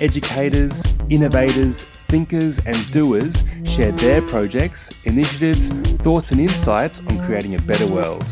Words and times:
educators, 0.00 0.94
innovators, 1.08 1.84
thinkers, 1.84 2.58
and 2.66 2.92
doers 2.92 3.44
share 3.64 3.92
their 3.92 4.22
projects, 4.22 4.92
initiatives, 5.04 5.70
thoughts, 6.02 6.30
and 6.30 6.40
insights 6.40 7.06
on 7.06 7.18
creating 7.26 7.54
a 7.54 7.60
better 7.62 7.86
world. 7.86 8.24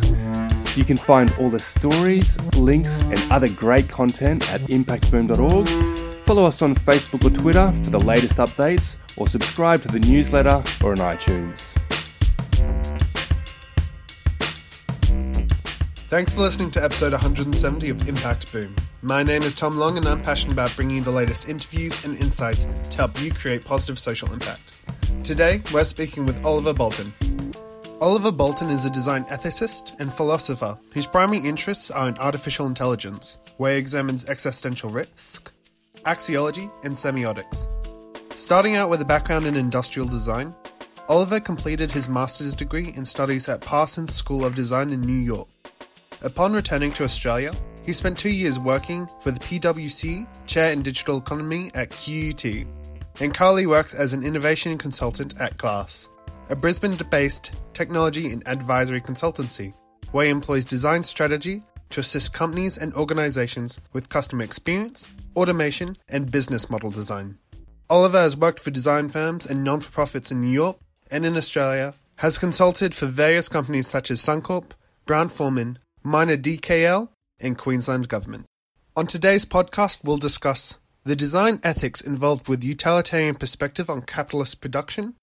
You 0.76 0.84
can 0.84 0.96
find 0.96 1.32
all 1.38 1.50
the 1.50 1.60
stories, 1.60 2.40
links, 2.56 3.00
and 3.00 3.20
other 3.30 3.48
great 3.48 3.88
content 3.88 4.50
at 4.52 4.60
impactboom.org. 4.62 5.68
Follow 6.24 6.46
us 6.46 6.62
on 6.62 6.74
Facebook 6.74 7.24
or 7.24 7.30
Twitter 7.30 7.72
for 7.84 7.90
the 7.90 8.00
latest 8.00 8.38
updates, 8.38 8.96
or 9.16 9.28
subscribe 9.28 9.82
to 9.82 9.88
the 9.88 10.00
newsletter 10.00 10.62
or 10.82 10.92
on 10.92 10.98
iTunes. 10.98 11.76
Thanks 16.08 16.34
for 16.34 16.40
listening 16.40 16.70
to 16.72 16.82
episode 16.82 17.12
170 17.12 17.90
of 17.90 18.08
Impact 18.08 18.52
Boom. 18.52 18.74
My 19.04 19.22
name 19.22 19.42
is 19.42 19.54
Tom 19.54 19.76
Long, 19.76 19.98
and 19.98 20.06
I'm 20.06 20.22
passionate 20.22 20.54
about 20.54 20.74
bringing 20.74 20.96
you 20.96 21.02
the 21.02 21.10
latest 21.10 21.46
interviews 21.46 22.06
and 22.06 22.18
insights 22.22 22.66
to 22.88 22.96
help 22.96 23.20
you 23.20 23.34
create 23.34 23.62
positive 23.62 23.98
social 23.98 24.32
impact. 24.32 24.80
Today, 25.22 25.60
we're 25.74 25.84
speaking 25.84 26.24
with 26.24 26.42
Oliver 26.42 26.72
Bolton. 26.72 27.12
Oliver 28.00 28.32
Bolton 28.32 28.70
is 28.70 28.86
a 28.86 28.90
design 28.90 29.24
ethicist 29.24 30.00
and 30.00 30.10
philosopher 30.10 30.78
whose 30.94 31.06
primary 31.06 31.46
interests 31.46 31.90
are 31.90 32.08
in 32.08 32.16
artificial 32.16 32.66
intelligence, 32.66 33.36
where 33.58 33.74
he 33.74 33.78
examines 33.78 34.24
existential 34.24 34.88
risk, 34.88 35.52
axiology, 36.06 36.72
and 36.82 36.94
semiotics. 36.94 37.66
Starting 38.34 38.76
out 38.76 38.88
with 38.88 39.02
a 39.02 39.04
background 39.04 39.44
in 39.44 39.54
industrial 39.54 40.08
design, 40.08 40.54
Oliver 41.10 41.40
completed 41.40 41.92
his 41.92 42.08
master's 42.08 42.54
degree 42.54 42.90
in 42.96 43.04
studies 43.04 43.50
at 43.50 43.60
Parsons 43.60 44.14
School 44.14 44.46
of 44.46 44.54
Design 44.54 44.88
in 44.88 45.02
New 45.02 45.12
York. 45.12 45.48
Upon 46.22 46.54
returning 46.54 46.90
to 46.92 47.04
Australia, 47.04 47.50
he 47.84 47.92
spent 47.92 48.18
two 48.18 48.30
years 48.30 48.58
working 48.58 49.06
for 49.20 49.30
the 49.30 49.40
PwC 49.40 50.26
Chair 50.46 50.72
in 50.72 50.82
Digital 50.82 51.18
Economy 51.18 51.70
at 51.74 51.90
QUT, 51.90 52.44
and 53.20 53.34
currently 53.34 53.66
works 53.66 53.94
as 53.94 54.12
an 54.14 54.24
innovation 54.24 54.78
consultant 54.78 55.34
at 55.38 55.58
Glass, 55.58 56.08
a 56.48 56.56
Brisbane 56.56 56.96
based 57.10 57.60
technology 57.74 58.30
and 58.30 58.46
advisory 58.48 59.00
consultancy, 59.00 59.74
where 60.12 60.24
he 60.24 60.30
employs 60.30 60.64
design 60.64 61.02
strategy 61.02 61.62
to 61.90 62.00
assist 62.00 62.32
companies 62.32 62.78
and 62.78 62.92
organizations 62.94 63.80
with 63.92 64.08
customer 64.08 64.44
experience, 64.44 65.08
automation, 65.36 65.96
and 66.08 66.30
business 66.30 66.70
model 66.70 66.90
design. 66.90 67.38
Oliver 67.90 68.18
has 68.18 68.36
worked 68.36 68.60
for 68.60 68.70
design 68.70 69.10
firms 69.10 69.46
and 69.46 69.62
non 69.62 69.80
for 69.80 69.92
profits 69.92 70.30
in 70.30 70.40
New 70.40 70.50
York 70.50 70.78
and 71.10 71.26
in 71.26 71.36
Australia, 71.36 71.94
has 72.16 72.38
consulted 72.38 72.94
for 72.94 73.06
various 73.06 73.48
companies 73.48 73.86
such 73.86 74.10
as 74.10 74.20
Suncorp, 74.20 74.70
Brown 75.04 75.28
Forman, 75.28 75.78
Minor 76.02 76.36
DKL, 76.36 77.08
and 77.44 77.56
Queensland 77.56 78.08
Government. 78.08 78.46
On 78.96 79.06
today's 79.06 79.44
podcast, 79.44 80.02
we'll 80.04 80.16
discuss 80.16 80.78
the 81.04 81.16
design 81.16 81.60
ethics 81.62 82.00
involved 82.00 82.48
with 82.48 82.64
utilitarian 82.64 83.34
perspective 83.34 83.90
on 83.90 84.02
capitalist 84.02 84.60
production, 84.60 85.14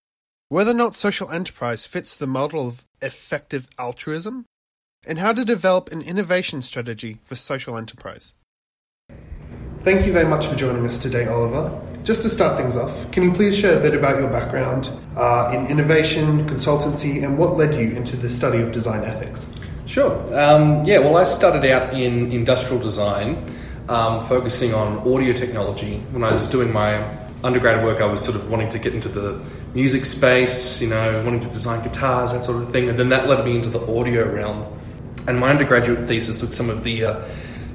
whether 0.49 0.71
or 0.71 0.75
not 0.75 0.95
social 0.95 1.31
enterprise 1.31 1.85
fits 1.85 2.15
the 2.15 2.27
model 2.27 2.67
of 2.67 2.85
effective 3.01 3.67
altruism, 3.79 4.45
and 5.07 5.17
how 5.17 5.33
to 5.33 5.43
develop 5.43 5.91
an 5.91 6.01
innovation 6.01 6.61
strategy 6.61 7.17
for 7.23 7.35
social 7.35 7.77
enterprise. 7.77 8.35
Thank 9.81 10.05
you 10.05 10.13
very 10.13 10.27
much 10.27 10.45
for 10.45 10.55
joining 10.55 10.85
us 10.85 10.99
today, 10.99 11.25
Oliver. 11.25 11.81
Just 12.03 12.21
to 12.21 12.29
start 12.29 12.57
things 12.57 12.77
off, 12.77 13.11
can 13.11 13.23
you 13.23 13.31
please 13.31 13.57
share 13.57 13.79
a 13.79 13.81
bit 13.81 13.95
about 13.95 14.19
your 14.19 14.29
background 14.29 14.91
uh, 15.15 15.51
in 15.53 15.65
innovation, 15.65 16.47
consultancy, 16.47 17.23
and 17.23 17.37
what 17.37 17.57
led 17.57 17.73
you 17.73 17.89
into 17.89 18.15
the 18.15 18.29
study 18.29 18.59
of 18.59 18.71
design 18.71 19.03
ethics? 19.03 19.51
Sure. 19.91 20.15
Um, 20.39 20.85
yeah, 20.85 20.99
well, 20.99 21.17
I 21.17 21.25
started 21.25 21.69
out 21.69 21.93
in 21.93 22.31
industrial 22.31 22.81
design, 22.81 23.45
um, 23.89 24.25
focusing 24.25 24.73
on 24.73 24.99
audio 24.99 25.33
technology. 25.33 25.97
When 26.11 26.23
I 26.23 26.31
was 26.31 26.47
doing 26.47 26.71
my 26.71 27.03
undergrad 27.43 27.83
work, 27.83 27.99
I 27.99 28.05
was 28.05 28.23
sort 28.23 28.37
of 28.37 28.49
wanting 28.49 28.69
to 28.69 28.79
get 28.79 28.95
into 28.95 29.09
the 29.09 29.43
music 29.73 30.05
space, 30.05 30.81
you 30.81 30.87
know, 30.87 31.21
wanting 31.25 31.41
to 31.41 31.49
design 31.49 31.83
guitars, 31.83 32.31
that 32.31 32.45
sort 32.45 32.63
of 32.63 32.71
thing. 32.71 32.87
And 32.87 32.97
then 32.97 33.09
that 33.09 33.27
led 33.27 33.43
me 33.43 33.57
into 33.57 33.67
the 33.67 33.81
audio 33.81 34.33
realm. 34.33 34.65
And 35.27 35.37
my 35.37 35.49
undergraduate 35.49 35.99
thesis 35.99 36.41
looked 36.41 36.53
some 36.53 36.69
of 36.69 36.85
the 36.85 37.03
uh, 37.03 37.25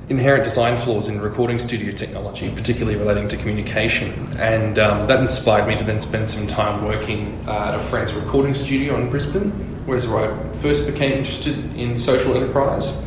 inherent 0.09 0.45
design 0.45 0.79
flaws 0.79 1.09
in 1.09 1.21
recording 1.21 1.59
studio 1.59 1.93
technology, 1.93 2.51
particularly 2.51 2.97
relating 2.97 3.29
to 3.29 3.37
communication. 3.37 4.11
And 4.39 4.79
um, 4.79 5.07
that 5.07 5.21
inspired 5.21 5.69
me 5.69 5.77
to 5.77 5.85
then 5.85 6.01
spend 6.01 6.31
some 6.31 6.47
time 6.47 6.83
working 6.83 7.39
uh, 7.47 7.69
at 7.69 7.75
a 7.75 7.79
friend's 7.79 8.15
recording 8.15 8.55
studio 8.55 8.99
in 8.99 9.11
Brisbane, 9.11 9.76
where 9.87 9.99
I 9.99 10.53
first 10.55 10.87
became 10.87 11.13
interested 11.13 11.57
in 11.77 11.99
social 11.99 12.35
enterprise. 12.35 13.03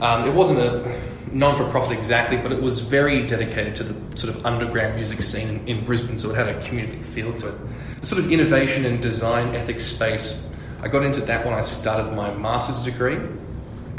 Um, 0.00 0.26
it 0.28 0.34
wasn't 0.34 0.60
a 0.60 1.00
non 1.32 1.56
for 1.56 1.68
profit 1.70 1.96
exactly, 1.96 2.36
but 2.36 2.52
it 2.52 2.62
was 2.62 2.80
very 2.80 3.26
dedicated 3.26 3.74
to 3.76 3.84
the 3.84 4.16
sort 4.16 4.34
of 4.34 4.46
underground 4.46 4.96
music 4.96 5.22
scene 5.22 5.48
in, 5.48 5.68
in 5.68 5.84
Brisbane, 5.84 6.18
so 6.18 6.30
it 6.30 6.36
had 6.36 6.48
a 6.48 6.64
community 6.64 7.02
feel 7.02 7.32
to 7.34 7.48
it. 7.48 8.00
The 8.00 8.06
sort 8.06 8.22
of 8.22 8.32
innovation 8.32 8.84
and 8.84 9.02
design 9.02 9.54
ethics 9.54 9.84
space, 9.84 10.48
I 10.82 10.88
got 10.88 11.04
into 11.04 11.20
that 11.22 11.44
when 11.44 11.54
I 11.54 11.60
started 11.60 12.12
my 12.12 12.32
master's 12.34 12.82
degree 12.82 13.18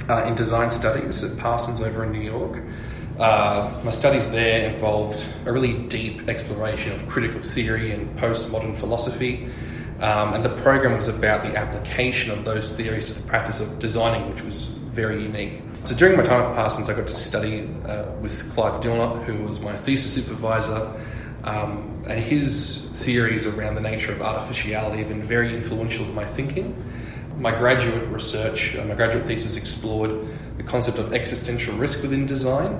uh, 0.10 0.26
in 0.26 0.36
design 0.36 0.72
studies 0.72 1.24
at 1.24 1.38
Parsons 1.38 1.82
over 1.82 2.04
in 2.04 2.12
New 2.12 2.22
York. 2.22 2.64
Uh, 3.20 3.72
my 3.84 3.92
studies 3.92 4.32
there 4.32 4.72
involved 4.72 5.28
a 5.46 5.52
really 5.52 5.74
deep 5.74 6.28
exploration 6.28 6.92
of 6.94 7.08
critical 7.08 7.42
theory 7.42 7.92
and 7.92 8.18
postmodern 8.18 8.76
philosophy. 8.76 9.48
Um, 10.02 10.34
and 10.34 10.44
the 10.44 10.50
program 10.50 10.98
was 10.98 11.08
about 11.08 11.44
the 11.44 11.56
application 11.56 12.32
of 12.32 12.44
those 12.44 12.72
theories 12.72 13.06
to 13.06 13.14
the 13.14 13.22
practice 13.22 13.60
of 13.60 13.78
designing, 13.78 14.30
which 14.32 14.42
was 14.42 14.66
very 14.66 15.22
unique. 15.22 15.62
So 15.84 15.96
during 15.96 16.18
my 16.18 16.24
time 16.24 16.42
at 16.42 16.56
Parsons, 16.56 16.90
I 16.90 16.94
got 16.94 17.08
to 17.08 17.16
study 17.16 17.70
uh, 17.86 18.06
with 18.20 18.52
Clive 18.54 18.82
Dilnot, 18.82 19.26
who 19.26 19.44
was 19.44 19.60
my 19.60 19.76
thesis 19.78 20.14
supervisor, 20.14 20.92
um, 21.44 22.04
and 22.08 22.20
his 22.20 22.90
theories 22.94 23.46
around 23.46 23.76
the 23.76 23.82
nature 23.82 24.12
of 24.12 24.22
artificiality 24.22 25.00
have 25.00 25.10
been 25.10 25.24
very 25.24 25.54
influential 25.56 26.06
to 26.06 26.12
my 26.14 26.26
thinking. 26.26 26.76
My 27.38 27.52
graduate 27.52 28.08
research, 28.10 28.76
uh, 28.76 28.86
my 28.86 28.96
graduate 28.96 29.26
thesis 29.26 29.56
explored 29.56 30.28
the 30.58 30.64
concept 30.64 30.98
of 30.98 31.14
existential 31.14 31.76
risk 31.76 32.02
within 32.02 32.26
design, 32.26 32.80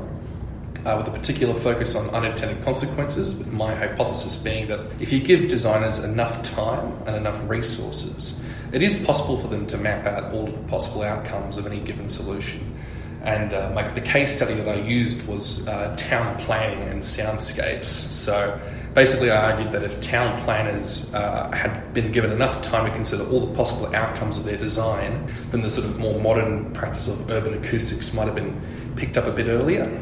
uh, 0.86 0.96
with 0.98 1.08
a 1.08 1.12
particular 1.12 1.54
focus 1.54 1.96
on 1.96 2.10
unintended 2.10 2.64
consequences, 2.64 3.36
with 3.36 3.52
my 3.52 3.74
hypothesis 3.74 4.36
being 4.36 4.68
that 4.68 4.80
if 5.00 5.12
you 5.12 5.20
give 5.20 5.48
designers 5.48 6.04
enough 6.04 6.42
time 6.44 6.98
and 7.06 7.16
enough 7.16 7.40
resources, 7.48 8.42
it 8.72 8.82
is 8.82 9.04
possible 9.06 9.38
for 9.38 9.48
them 9.48 9.68
to 9.68 9.78
map 9.78 10.06
out 10.06 10.34
all 10.34 10.48
of 10.48 10.56
the 10.56 10.64
possible 10.70 11.04
outcomes 11.04 11.58
of 11.58 11.66
any 11.66 11.80
given 11.80 12.10
solution. 12.10 12.76
And 13.24 13.54
uh, 13.54 13.70
my, 13.76 13.88
the 13.92 14.02
case 14.02 14.36
study 14.36 14.56
that 14.56 14.68
I 14.68 14.82
used 14.82 15.28
was 15.28 15.68
uh, 15.68 15.96
town 15.96 16.38
planning 16.40 16.82
and 16.90 17.02
soundscapes. 17.04 17.84
So 17.84 18.60
basically, 18.96 19.30
I 19.30 19.52
argued 19.52 19.72
that 19.74 19.84
if 19.84 20.02
town 20.02 20.42
planners 20.44 21.14
uh, 21.14 21.52
had 21.52 21.94
been 21.94 22.12
given 22.12 22.32
enough 22.32 22.64
time 22.64 22.86
to 22.86 22.92
consider 22.92 23.30
all 23.30 23.46
the 23.46 23.54
possible 23.54 23.96
outcomes 23.96 24.40
of 24.40 24.46
their 24.46 24.58
design, 24.58 25.28
then 25.52 25.62
the 25.62 25.70
sort 25.70 25.86
of 25.86 26.00
more 26.00 26.20
modern 26.20 26.74
practice 26.74 27.08
of 27.08 27.30
urban 27.30 27.54
acoustics 27.54 28.12
might 28.12 28.26
have 28.26 28.36
been 28.36 28.60
picked 28.96 29.18
up 29.18 29.28
a 29.28 29.32
bit 29.32 29.48
earlier. 29.48 30.02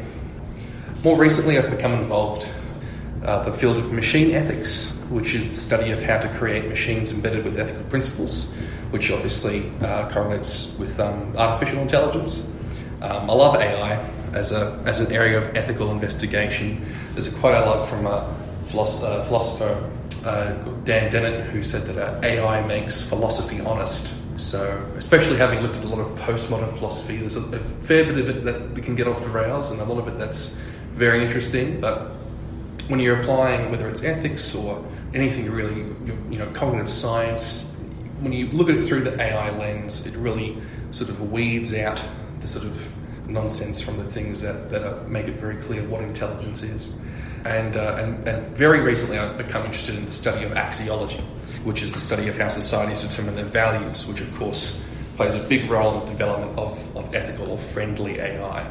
More 1.02 1.16
recently, 1.16 1.56
I've 1.56 1.70
become 1.70 1.94
involved 1.94 2.46
uh, 3.24 3.42
the 3.44 3.54
field 3.54 3.78
of 3.78 3.90
machine 3.90 4.32
ethics, 4.32 4.90
which 5.08 5.34
is 5.34 5.48
the 5.48 5.54
study 5.54 5.92
of 5.92 6.02
how 6.02 6.18
to 6.18 6.28
create 6.34 6.68
machines 6.68 7.10
embedded 7.10 7.42
with 7.42 7.58
ethical 7.58 7.84
principles, 7.84 8.54
which 8.90 9.10
obviously 9.10 9.72
uh, 9.80 10.10
correlates 10.10 10.76
with 10.78 11.00
um, 11.00 11.34
artificial 11.38 11.80
intelligence. 11.80 12.42
Um, 13.00 13.30
I 13.30 13.32
love 13.32 13.54
AI 13.54 13.94
as 14.34 14.52
a 14.52 14.78
as 14.84 15.00
an 15.00 15.10
area 15.10 15.38
of 15.38 15.56
ethical 15.56 15.90
investigation. 15.90 16.84
There's 17.12 17.34
a 17.34 17.38
quote 17.40 17.54
I 17.54 17.64
love 17.64 17.88
from 17.88 18.04
a 18.04 18.36
philosopher, 18.64 19.24
philosopher 19.24 19.90
uh, 20.26 20.52
Dan 20.84 21.10
Dennett, 21.10 21.46
who 21.46 21.62
said 21.62 21.84
that 21.84 21.96
uh, 21.96 22.20
AI 22.22 22.60
makes 22.66 23.00
philosophy 23.00 23.58
honest. 23.62 24.14
So, 24.36 24.86
especially 24.98 25.38
having 25.38 25.60
looked 25.60 25.78
at 25.78 25.84
a 25.84 25.88
lot 25.88 26.00
of 26.00 26.08
postmodern 26.18 26.76
philosophy, 26.76 27.16
there's 27.16 27.36
a, 27.36 27.56
a, 27.56 27.58
fair 27.58 28.04
bit 28.04 28.18
of 28.18 28.28
it 28.28 28.44
that 28.44 28.70
we 28.72 28.82
can 28.82 28.94
get 28.94 29.08
off 29.08 29.22
the 29.22 29.30
rails, 29.30 29.70
and 29.70 29.80
a 29.80 29.84
lot 29.84 29.98
of 29.98 30.08
it 30.08 30.18
that's 30.18 30.58
very 31.00 31.22
interesting. 31.22 31.80
But 31.80 32.12
when 32.88 33.00
you're 33.00 33.18
applying, 33.20 33.70
whether 33.70 33.88
it's 33.88 34.04
ethics 34.04 34.54
or 34.54 34.84
anything 35.14 35.50
really, 35.50 35.78
you 36.30 36.38
know, 36.38 36.46
cognitive 36.52 36.90
science, 36.90 37.72
when 38.20 38.32
you 38.32 38.48
look 38.48 38.68
at 38.68 38.76
it 38.76 38.84
through 38.84 39.04
the 39.04 39.20
AI 39.20 39.50
lens, 39.56 40.06
it 40.06 40.14
really 40.14 40.58
sort 40.90 41.08
of 41.08 41.32
weeds 41.32 41.72
out 41.72 42.04
the 42.40 42.46
sort 42.46 42.66
of 42.66 43.26
nonsense 43.26 43.80
from 43.80 43.96
the 43.96 44.04
things 44.04 44.42
that, 44.42 44.70
that 44.70 44.82
are, 44.82 45.00
make 45.08 45.26
it 45.26 45.36
very 45.36 45.56
clear 45.56 45.82
what 45.84 46.02
intelligence 46.02 46.62
is. 46.62 46.98
And, 47.46 47.76
uh, 47.76 47.96
and, 47.98 48.28
and 48.28 48.46
very 48.54 48.80
recently, 48.80 49.18
I've 49.18 49.38
become 49.38 49.64
interested 49.64 49.94
in 49.94 50.04
the 50.04 50.12
study 50.12 50.44
of 50.44 50.52
axiology, 50.52 51.22
which 51.64 51.82
is 51.82 51.94
the 51.94 52.00
study 52.00 52.28
of 52.28 52.36
how 52.36 52.48
societies 52.48 53.00
determine 53.00 53.36
their 53.36 53.44
values, 53.46 54.06
which 54.06 54.20
of 54.20 54.34
course 54.36 54.84
plays 55.16 55.34
a 55.34 55.42
big 55.48 55.70
role 55.70 56.00
in 56.00 56.00
the 56.00 56.12
development 56.12 56.58
of, 56.58 56.96
of 56.96 57.14
ethical 57.14 57.50
or 57.50 57.58
friendly 57.58 58.18
AI. 58.18 58.70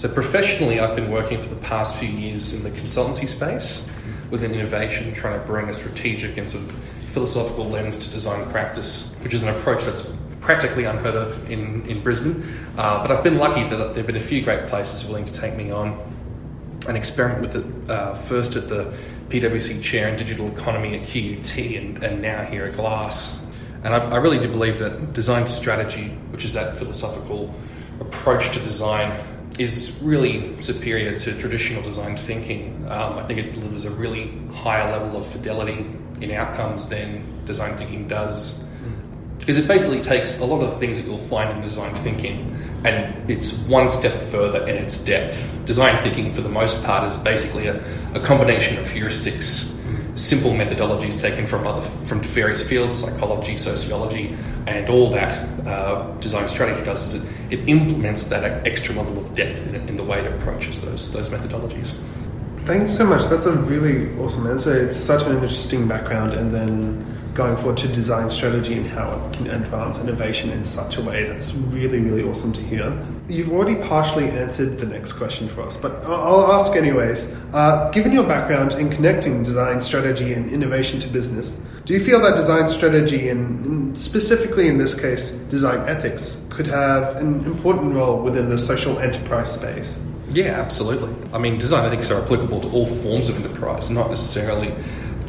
So, 0.00 0.08
professionally, 0.08 0.80
I've 0.80 0.96
been 0.96 1.10
working 1.10 1.42
for 1.42 1.48
the 1.50 1.60
past 1.60 1.94
few 1.96 2.08
years 2.08 2.54
in 2.54 2.62
the 2.62 2.70
consultancy 2.70 3.28
space 3.28 3.86
within 4.30 4.54
innovation, 4.54 5.12
trying 5.12 5.38
to 5.38 5.46
bring 5.46 5.68
a 5.68 5.74
strategic 5.74 6.38
and 6.38 6.48
sort 6.48 6.64
of 6.64 6.70
philosophical 7.08 7.68
lens 7.68 7.98
to 7.98 8.08
design 8.08 8.48
practice, 8.48 9.14
which 9.20 9.34
is 9.34 9.42
an 9.42 9.50
approach 9.50 9.84
that's 9.84 10.10
practically 10.40 10.84
unheard 10.84 11.16
of 11.16 11.50
in, 11.50 11.86
in 11.86 12.02
Brisbane. 12.02 12.42
Uh, 12.78 13.02
but 13.02 13.10
I've 13.10 13.22
been 13.22 13.36
lucky 13.36 13.68
that 13.68 13.76
there 13.76 13.94
have 13.96 14.06
been 14.06 14.16
a 14.16 14.20
few 14.20 14.40
great 14.40 14.68
places 14.68 15.04
willing 15.04 15.26
to 15.26 15.34
take 15.34 15.54
me 15.54 15.70
on 15.70 16.00
and 16.88 16.96
experiment 16.96 17.42
with 17.42 17.56
it, 17.56 17.90
uh, 17.90 18.14
first 18.14 18.56
at 18.56 18.70
the 18.70 18.96
PwC 19.28 19.82
Chair 19.82 20.08
in 20.08 20.16
Digital 20.16 20.48
Economy 20.48 20.94
at 20.94 21.06
QUT 21.06 21.58
and, 21.76 22.02
and 22.02 22.22
now 22.22 22.42
here 22.46 22.64
at 22.64 22.74
Glass. 22.74 23.38
And 23.84 23.92
I, 23.92 23.98
I, 23.98 24.16
really 24.16 24.38
do 24.38 24.48
believe 24.48 24.78
that 24.78 25.12
design 25.12 25.46
strategy, 25.46 26.08
which 26.30 26.46
is 26.46 26.54
that 26.54 26.78
philosophical 26.78 27.54
approach 28.00 28.50
to 28.52 28.60
design, 28.60 29.12
is 29.60 29.98
really 30.00 30.60
superior 30.62 31.18
to 31.18 31.38
traditional 31.38 31.82
design 31.82 32.16
thinking. 32.16 32.82
Um, 32.88 33.18
I 33.18 33.24
think 33.24 33.38
it 33.38 33.52
delivers 33.52 33.84
a 33.84 33.90
really 33.90 34.32
higher 34.54 34.90
level 34.90 35.18
of 35.18 35.26
fidelity 35.26 35.86
in 36.22 36.30
outcomes 36.30 36.88
than 36.88 37.44
design 37.44 37.76
thinking 37.76 38.08
does. 38.08 38.58
Because 39.38 39.58
it 39.58 39.68
basically 39.68 40.00
takes 40.00 40.40
a 40.40 40.46
lot 40.46 40.62
of 40.62 40.70
the 40.70 40.76
things 40.76 40.96
that 40.96 41.04
you'll 41.04 41.18
find 41.18 41.50
in 41.50 41.60
design 41.60 41.94
thinking 41.96 42.56
and 42.84 43.30
it's 43.30 43.58
one 43.64 43.90
step 43.90 44.14
further 44.14 44.62
in 44.66 44.76
its 44.76 45.04
depth. 45.04 45.36
Design 45.66 46.02
thinking, 46.02 46.32
for 46.32 46.40
the 46.40 46.48
most 46.48 46.82
part, 46.82 47.04
is 47.06 47.18
basically 47.18 47.66
a, 47.66 47.82
a 48.14 48.20
combination 48.20 48.78
of 48.78 48.86
heuristics, 48.86 49.76
simple 50.14 50.52
methodologies 50.52 51.20
taken 51.20 51.46
from 51.46 51.66
other 51.66 51.82
from 51.82 52.20
various 52.20 52.68
fields, 52.68 52.94
psychology, 52.94 53.56
sociology, 53.56 54.36
and 54.66 54.88
all 54.88 55.10
that 55.10 55.32
uh, 55.66 56.10
design 56.20 56.48
strategy 56.48 56.84
does 56.84 57.14
is 57.14 57.22
it, 57.22 57.60
it 57.60 57.68
implements 57.68 58.24
that 58.24 58.66
extra 58.66 58.94
level 58.94 59.18
of 59.18 59.34
depth 59.34 59.74
in, 59.74 59.88
in 59.88 59.96
the 59.96 60.04
way 60.04 60.18
it 60.20 60.32
approaches 60.32 60.80
those 60.80 61.12
those 61.12 61.30
methodologies. 61.30 61.98
Thank 62.66 62.84
you 62.84 62.90
so 62.90 63.06
much. 63.06 63.24
That's 63.26 63.46
a 63.46 63.56
really 63.56 64.14
awesome 64.18 64.46
answer. 64.46 64.74
It's 64.74 64.96
such 64.96 65.22
an 65.26 65.32
interesting 65.34 65.88
background, 65.88 66.34
and 66.34 66.54
then 66.54 67.19
going 67.34 67.56
forward 67.56 67.76
to 67.78 67.88
design 67.88 68.28
strategy 68.28 68.74
and 68.74 68.86
how 68.86 69.12
it 69.12 69.32
can 69.34 69.46
advance 69.48 69.98
innovation 69.98 70.50
in 70.50 70.64
such 70.64 70.96
a 70.96 71.02
way. 71.02 71.24
That's 71.24 71.52
really, 71.54 72.00
really 72.00 72.22
awesome 72.22 72.52
to 72.52 72.60
hear. 72.60 73.00
You've 73.28 73.52
already 73.52 73.76
partially 73.88 74.28
answered 74.30 74.78
the 74.78 74.86
next 74.86 75.12
question 75.12 75.48
for 75.48 75.62
us, 75.62 75.76
but 75.76 76.04
I'll 76.04 76.52
ask 76.52 76.74
anyways. 76.76 77.30
Uh, 77.52 77.90
given 77.90 78.12
your 78.12 78.24
background 78.24 78.74
in 78.74 78.90
connecting 78.90 79.42
design 79.42 79.80
strategy 79.80 80.32
and 80.32 80.50
innovation 80.50 80.98
to 81.00 81.08
business, 81.08 81.60
do 81.84 81.94
you 81.94 82.00
feel 82.00 82.20
that 82.20 82.36
design 82.36 82.68
strategy, 82.68 83.28
and 83.28 83.98
specifically 83.98 84.68
in 84.68 84.78
this 84.78 84.94
case, 84.94 85.30
design 85.30 85.88
ethics, 85.88 86.44
could 86.50 86.66
have 86.66 87.16
an 87.16 87.44
important 87.44 87.94
role 87.94 88.22
within 88.22 88.48
the 88.48 88.58
social 88.58 88.98
enterprise 88.98 89.52
space? 89.52 90.04
Yeah, 90.30 90.60
absolutely. 90.60 91.12
I 91.32 91.38
mean, 91.38 91.58
design 91.58 91.84
ethics 91.86 92.10
are 92.10 92.22
applicable 92.22 92.60
to 92.60 92.70
all 92.70 92.86
forms 92.86 93.28
of 93.28 93.36
enterprise, 93.36 93.90
not 93.90 94.10
necessarily 94.10 94.72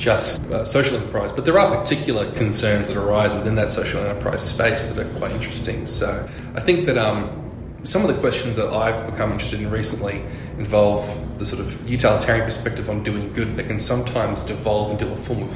just 0.02 0.42
uh, 0.48 0.66
social 0.66 0.98
enterprise, 0.98 1.32
but 1.32 1.46
there 1.46 1.60
are 1.60 1.70
particular 1.78 2.30
concerns 2.32 2.88
that 2.88 2.98
arise 2.98 3.36
within 3.36 3.54
that 3.56 3.72
social 3.72 4.04
enterprise 4.04 4.44
space 4.44 4.90
that 4.90 5.06
are 5.06 5.18
quite 5.20 5.32
interesting. 5.32 5.86
So 5.86 6.28
I 6.56 6.60
think 6.60 6.88
that 6.88 6.98
um, 6.98 7.38
some 7.84 8.02
of 8.02 8.08
the 8.08 8.20
questions 8.20 8.56
that 8.56 8.68
I've 8.68 9.06
become 9.06 9.32
interested 9.32 9.62
in 9.62 9.70
recently 9.70 10.24
involve 10.58 11.06
the 11.38 11.46
sort 11.46 11.62
of 11.62 11.90
utilitarian 11.90 12.46
perspective 12.46 12.90
on 12.90 13.04
doing 13.04 13.32
good 13.34 13.56
that 13.56 13.68
can 13.68 13.78
sometimes 13.78 14.42
devolve 14.42 14.92
into 14.92 15.12
a 15.12 15.16
form 15.16 15.44
of 15.44 15.52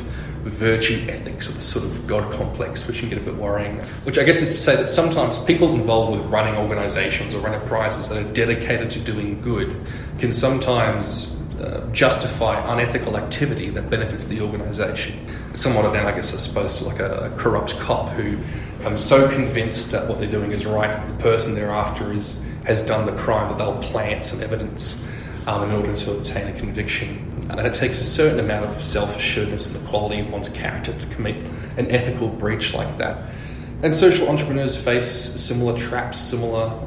virtue 0.45 1.03
ethics 1.09 1.49
or 1.49 1.53
the 1.53 1.61
sort 1.61 1.83
of 1.85 2.05
God 2.05 2.31
complex, 2.31 2.87
which 2.87 2.99
can 2.99 3.09
get 3.09 3.17
a 3.17 3.21
bit 3.21 3.35
worrying. 3.35 3.79
Which 4.03 4.19
I 4.19 4.23
guess 4.23 4.43
is 4.43 4.49
to 4.49 4.57
say 4.57 4.75
that 4.75 4.87
sometimes 4.87 5.43
people 5.43 5.73
involved 5.73 6.19
with 6.19 6.29
running 6.29 6.55
organizations 6.55 7.33
or 7.33 7.47
enterprises 7.47 8.09
that 8.09 8.23
are 8.23 8.33
dedicated 8.33 8.91
to 8.91 8.99
doing 8.99 9.41
good 9.41 9.75
can 10.19 10.33
sometimes 10.33 11.34
uh, 11.65 11.85
justify 11.91 12.59
unethical 12.71 13.17
activity 13.17 13.69
that 13.69 13.89
benefits 13.89 14.25
the 14.25 14.39
organisation. 14.41 15.25
It's 15.49 15.61
somewhat 15.61 15.85
analogous, 15.85 16.33
I 16.33 16.37
suppose, 16.37 16.75
to 16.79 16.85
like 16.85 16.99
a, 16.99 17.31
a, 17.33 17.37
corrupt 17.37 17.79
cop 17.79 18.09
who 18.09 18.37
becomes 18.77 19.03
so 19.03 19.27
convinced 19.29 19.91
that 19.91 20.07
what 20.07 20.19
they're 20.19 20.29
doing 20.29 20.51
is 20.51 20.65
right 20.65 20.91
the 21.07 21.13
person 21.15 21.55
they're 21.55 21.71
after 21.71 22.13
is, 22.13 22.39
has 22.65 22.85
done 22.85 23.05
the 23.05 23.13
crime 23.13 23.49
that 23.49 23.57
they'll 23.57 23.81
plant 23.81 24.23
some 24.23 24.41
evidence 24.41 25.03
um, 25.47 25.63
in 25.63 25.71
order 25.71 25.95
to 25.95 26.11
obtain 26.17 26.47
a 26.47 26.53
conviction. 26.59 27.47
And 27.49 27.59
it 27.59 27.73
takes 27.73 27.99
a 27.99 28.03
certain 28.03 28.39
amount 28.39 28.65
of 28.65 28.83
self 28.83 29.17
assuredness 29.17 29.73
and 29.73 29.83
the 29.83 29.89
quality 29.89 30.19
of 30.19 30.31
one's 30.31 30.49
character 30.49 30.93
to 30.93 31.05
commit 31.07 31.35
an 31.77 31.89
ethical 31.91 32.27
breach 32.27 32.73
like 32.73 32.97
that. 32.97 33.29
And 33.81 33.93
social 33.93 34.29
entrepreneurs 34.29 34.79
face 34.79 35.07
similar 35.07 35.77
traps, 35.77 36.17
similar 36.17 36.84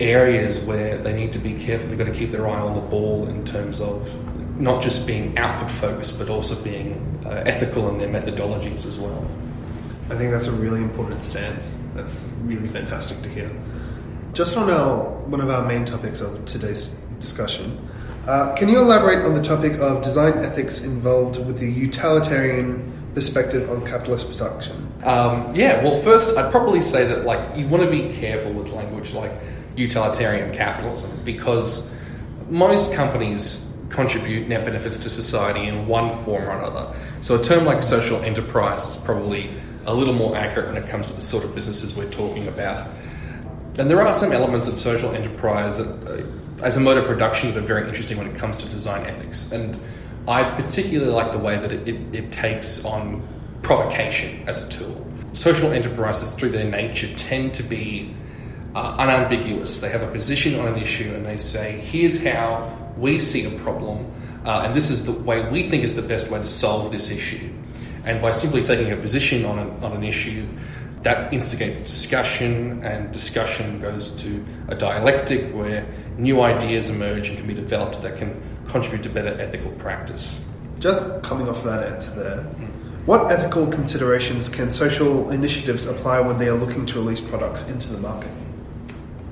areas 0.00 0.60
where 0.60 0.98
they 0.98 1.12
need 1.12 1.32
to 1.32 1.38
be 1.38 1.54
careful. 1.54 1.88
They've 1.88 1.98
got 1.98 2.06
to 2.06 2.12
keep 2.12 2.30
their 2.30 2.48
eye 2.48 2.60
on 2.60 2.74
the 2.74 2.80
ball 2.80 3.28
in 3.28 3.44
terms 3.44 3.80
of 3.80 4.12
not 4.58 4.82
just 4.82 5.06
being 5.06 5.38
output 5.38 5.70
focused, 5.70 6.18
but 6.18 6.28
also 6.28 6.60
being 6.62 7.20
uh, 7.24 7.42
ethical 7.46 7.88
in 7.88 7.98
their 7.98 8.08
methodologies 8.08 8.86
as 8.86 8.98
well. 8.98 9.26
I 10.10 10.16
think 10.16 10.30
that's 10.32 10.46
a 10.46 10.52
really 10.52 10.80
important 10.82 11.24
stance. 11.24 11.80
That's 11.94 12.26
really 12.42 12.68
fantastic 12.68 13.22
to 13.22 13.28
hear. 13.28 13.50
Just 14.32 14.56
on 14.56 14.70
our 14.70 15.04
one 15.28 15.40
of 15.40 15.50
our 15.50 15.64
main 15.66 15.84
topics 15.84 16.20
of 16.20 16.44
today's 16.46 16.90
discussion, 17.20 17.88
uh, 18.26 18.54
can 18.54 18.68
you 18.68 18.78
elaborate 18.78 19.24
on 19.24 19.34
the 19.34 19.42
topic 19.42 19.78
of 19.80 20.02
design 20.02 20.38
ethics 20.38 20.82
involved 20.82 21.44
with 21.44 21.58
the 21.58 21.70
utilitarian 21.70 23.10
perspective 23.14 23.70
on 23.70 23.84
capitalist 23.86 24.30
production? 24.30 24.92
Um, 25.04 25.54
yeah, 25.54 25.82
well, 25.82 26.00
first 26.00 26.36
I'd 26.36 26.50
probably 26.50 26.82
say 26.82 27.06
that 27.06 27.24
like 27.24 27.56
you 27.56 27.66
want 27.68 27.84
to 27.84 27.90
be 27.90 28.12
careful 28.14 28.52
with 28.52 28.70
language 28.70 29.12
like 29.12 29.32
utilitarian 29.78 30.54
capitalism 30.54 31.10
because 31.24 31.90
most 32.50 32.92
companies 32.92 33.64
contribute 33.88 34.48
net 34.48 34.64
benefits 34.64 34.98
to 34.98 35.08
society 35.08 35.66
in 35.66 35.86
one 35.86 36.10
form 36.24 36.44
or 36.44 36.50
another. 36.50 36.94
So 37.20 37.40
a 37.40 37.42
term 37.42 37.64
like 37.64 37.82
social 37.82 38.20
enterprise 38.22 38.86
is 38.86 38.96
probably 38.98 39.50
a 39.86 39.94
little 39.94 40.14
more 40.14 40.36
accurate 40.36 40.68
when 40.68 40.82
it 40.82 40.88
comes 40.88 41.06
to 41.06 41.12
the 41.14 41.20
sort 41.20 41.44
of 41.44 41.54
businesses 41.54 41.96
we're 41.96 42.10
talking 42.10 42.46
about. 42.48 42.88
And 43.78 43.88
there 43.88 44.02
are 44.02 44.12
some 44.12 44.32
elements 44.32 44.66
of 44.68 44.80
social 44.80 45.14
enterprise 45.14 45.78
that, 45.78 45.86
uh, 46.06 46.64
as 46.64 46.76
a 46.76 46.80
mode 46.80 46.98
of 46.98 47.04
production 47.04 47.54
that 47.54 47.62
are 47.62 47.66
very 47.66 47.88
interesting 47.88 48.18
when 48.18 48.26
it 48.26 48.36
comes 48.36 48.56
to 48.58 48.68
design 48.68 49.06
ethics. 49.06 49.52
And 49.52 49.80
I 50.26 50.42
particularly 50.42 51.12
like 51.12 51.32
the 51.32 51.38
way 51.38 51.56
that 51.56 51.72
it, 51.72 51.88
it, 51.88 52.14
it 52.14 52.32
takes 52.32 52.84
on 52.84 53.26
provocation 53.62 54.46
as 54.48 54.66
a 54.66 54.68
tool. 54.68 55.06
Social 55.32 55.72
enterprises, 55.72 56.32
through 56.32 56.50
their 56.50 56.68
nature, 56.68 57.14
tend 57.14 57.54
to 57.54 57.62
be 57.62 58.14
uh, 58.74 58.96
unambiguous. 58.98 59.80
They 59.80 59.90
have 59.90 60.02
a 60.02 60.10
position 60.10 60.58
on 60.58 60.68
an 60.68 60.78
issue 60.80 61.12
and 61.14 61.24
they 61.24 61.36
say, 61.36 61.72
here's 61.78 62.24
how 62.24 62.76
we 62.96 63.18
see 63.20 63.44
a 63.44 63.58
problem, 63.58 64.10
uh, 64.44 64.62
and 64.64 64.74
this 64.74 64.90
is 64.90 65.04
the 65.04 65.12
way 65.12 65.48
we 65.50 65.68
think 65.68 65.84
is 65.84 65.94
the 65.94 66.02
best 66.02 66.30
way 66.30 66.38
to 66.38 66.46
solve 66.46 66.90
this 66.90 67.10
issue. 67.10 67.52
And 68.04 68.20
by 68.20 68.30
simply 68.30 68.62
taking 68.62 68.92
a 68.92 68.96
position 68.96 69.44
on 69.44 69.58
an, 69.58 69.84
on 69.84 69.92
an 69.92 70.04
issue, 70.04 70.46
that 71.02 71.32
instigates 71.32 71.80
discussion, 71.80 72.82
and 72.82 73.12
discussion 73.12 73.80
goes 73.80 74.10
to 74.22 74.44
a 74.68 74.74
dialectic 74.74 75.52
where 75.54 75.86
new 76.16 76.40
ideas 76.40 76.90
emerge 76.90 77.28
and 77.28 77.38
can 77.38 77.46
be 77.46 77.54
developed 77.54 78.02
that 78.02 78.16
can 78.16 78.40
contribute 78.66 79.02
to 79.04 79.08
better 79.08 79.40
ethical 79.40 79.70
practice. 79.72 80.42
Just 80.80 81.22
coming 81.22 81.48
off 81.48 81.62
that 81.64 81.84
answer 81.84 82.10
there, 82.10 82.38
mm. 82.38 83.06
what 83.06 83.30
ethical 83.30 83.66
considerations 83.68 84.48
can 84.48 84.70
social 84.70 85.30
initiatives 85.30 85.86
apply 85.86 86.20
when 86.20 86.38
they 86.38 86.48
are 86.48 86.56
looking 86.56 86.84
to 86.86 86.98
release 86.98 87.20
products 87.20 87.68
into 87.68 87.92
the 87.92 87.98
market? 87.98 88.30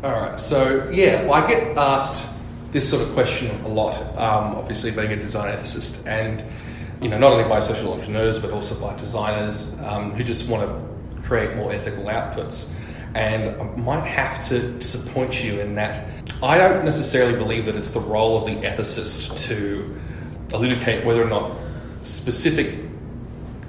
All 0.07 0.13
right. 0.13 0.39
So 0.39 0.89
yeah, 0.93 1.25
well, 1.25 1.35
I 1.35 1.49
get 1.49 1.77
asked 1.77 2.33
this 2.71 2.89
sort 2.89 3.03
of 3.03 3.13
question 3.13 3.51
a 3.65 3.69
lot. 3.69 4.01
Um, 4.17 4.55
obviously, 4.55 4.93
being 4.93 5.11
a 5.11 5.17
design 5.17 5.53
ethicist, 5.53 6.07
and 6.07 6.45
you 7.03 7.09
know, 7.09 7.19
not 7.19 7.33
only 7.33 7.49
by 7.49 7.59
social 7.59 7.93
entrepreneurs 7.93 8.39
but 8.39 8.53
also 8.53 8.79
by 8.81 8.95
designers 8.95 9.75
um, 9.83 10.13
who 10.13 10.23
just 10.23 10.49
want 10.49 10.63
to 10.63 11.23
create 11.27 11.57
more 11.57 11.73
ethical 11.73 12.05
outputs. 12.05 12.71
And 13.17 13.61
I 13.61 13.65
might 13.81 14.07
have 14.07 14.47
to 14.47 14.75
disappoint 14.75 15.43
you 15.43 15.59
in 15.61 15.75
that 15.75 16.07
I 16.41 16.57
don't 16.57 16.85
necessarily 16.85 17.37
believe 17.37 17.67
that 17.67 17.75
it's 17.75 17.91
the 17.91 17.99
role 17.99 18.39
of 18.39 18.47
the 18.47 18.65
ethicist 18.65 19.37
to 19.49 19.99
elucidate 20.53 21.05
whether 21.05 21.25
or 21.25 21.29
not 21.29 21.51
specific 22.05 22.79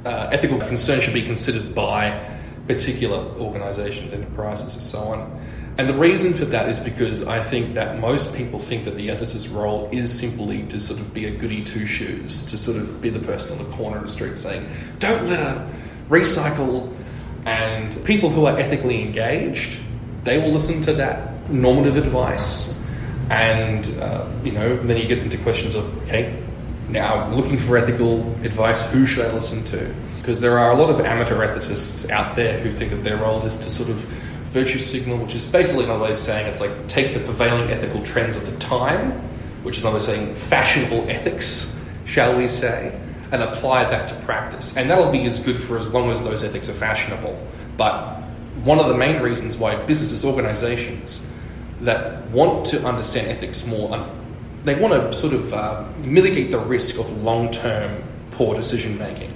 uh, 0.05 0.29
ethical 0.31 0.59
concerns 0.59 1.03
should 1.03 1.15
be 1.15 1.23
considered 1.23 1.73
by 1.73 2.23
particular 2.67 3.17
organisations, 3.39 4.13
enterprises, 4.13 4.75
and 4.75 4.83
so 4.83 4.99
on. 4.99 5.47
And 5.77 5.87
the 5.87 5.93
reason 5.93 6.33
for 6.33 6.45
that 6.45 6.69
is 6.69 6.79
because 6.79 7.23
I 7.23 7.43
think 7.43 7.75
that 7.75 7.99
most 7.99 8.33
people 8.33 8.57
think 8.57 8.85
that 8.85 8.95
the 8.95 9.09
ethicist's 9.09 9.47
role 9.47 9.87
is 9.91 10.11
simply 10.17 10.63
to 10.67 10.79
sort 10.79 10.99
of 10.99 11.13
be 11.13 11.25
a 11.25 11.31
goody 11.31 11.63
two 11.63 11.85
shoes, 11.85 12.43
to 12.47 12.57
sort 12.57 12.77
of 12.77 12.99
be 12.99 13.09
the 13.09 13.19
person 13.19 13.59
on 13.59 13.63
the 13.63 13.77
corner 13.77 13.97
of 13.97 14.03
the 14.03 14.09
street 14.09 14.37
saying, 14.37 14.67
don't 14.97 15.27
litter, 15.27 15.69
recycle. 16.09 16.91
And 17.45 18.03
people 18.05 18.29
who 18.29 18.45
are 18.47 18.57
ethically 18.57 19.03
engaged, 19.03 19.79
they 20.23 20.39
will 20.39 20.51
listen 20.51 20.81
to 20.81 20.93
that 20.93 21.47
normative 21.49 21.95
advice. 21.95 22.73
And, 23.29 23.87
uh, 23.99 24.27
you 24.43 24.53
know, 24.53 24.77
then 24.77 24.97
you 24.97 25.07
get 25.07 25.19
into 25.19 25.37
questions 25.37 25.75
of, 25.75 25.85
okay, 26.03 26.41
now 26.89 27.29
looking 27.29 27.57
for 27.57 27.77
ethical 27.77 28.21
advice, 28.43 28.89
who 28.91 29.05
should 29.05 29.25
I 29.25 29.31
listen 29.31 29.63
to? 29.65 29.93
because 30.27 30.41
there 30.41 30.59
are 30.59 30.73
a 30.73 30.75
lot 30.75 30.89
of 30.89 30.99
amateur 30.99 31.37
ethicists 31.37 32.09
out 32.09 32.35
there 32.35 32.59
who 32.59 32.69
think 32.69 32.91
that 32.91 33.01
their 33.01 33.15
role 33.15 33.41
is 33.43 33.55
to 33.55 33.69
sort 33.69 33.87
of 33.89 34.05
virtue 34.47 34.79
signal, 34.79 35.17
which 35.17 35.35
is 35.35 35.45
basically 35.45 35.85
another 35.85 36.03
way 36.03 36.11
of 36.11 36.17
saying 36.17 36.47
it's 36.47 36.61
like 36.61 36.87
take 36.87 37.13
the 37.13 37.19
prevailing 37.19 37.69
ethical 37.69 38.01
trends 38.03 38.35
of 38.35 38.45
the 38.45 38.57
time, 38.59 39.11
which 39.63 39.77
is 39.77 39.83
another 39.83 39.95
way 39.95 39.97
of 39.97 40.03
saying 40.03 40.35
fashionable 40.35 41.09
ethics, 41.09 41.75
shall 42.05 42.37
we 42.37 42.47
say, 42.47 42.99
and 43.31 43.43
apply 43.43 43.83
that 43.85 44.07
to 44.07 44.15
practice. 44.25 44.77
And 44.77 44.89
that'll 44.89 45.11
be 45.11 45.25
as 45.25 45.39
good 45.39 45.61
for 45.61 45.77
as 45.77 45.87
long 45.89 46.11
as 46.11 46.23
those 46.23 46.43
ethics 46.43 46.69
are 46.69 46.73
fashionable. 46.73 47.37
But 47.75 48.21
one 48.63 48.79
of 48.79 48.87
the 48.87 48.95
main 48.95 49.21
reasons 49.21 49.57
why 49.57 49.75
businesses, 49.85 50.25
organizations 50.25 51.23
that 51.81 52.27
want 52.29 52.65
to 52.67 52.83
understand 52.85 53.27
ethics 53.27 53.65
more, 53.65 54.09
they 54.63 54.75
want 54.75 54.93
to 54.93 55.13
sort 55.13 55.33
of 55.33 55.53
uh, 55.53 55.85
mitigate 55.99 56.51
the 56.51 56.59
risk 56.59 56.99
of 56.99 57.09
long 57.21 57.51
term 57.51 58.03
poor 58.31 58.55
decision 58.55 58.97
making. 58.97 59.33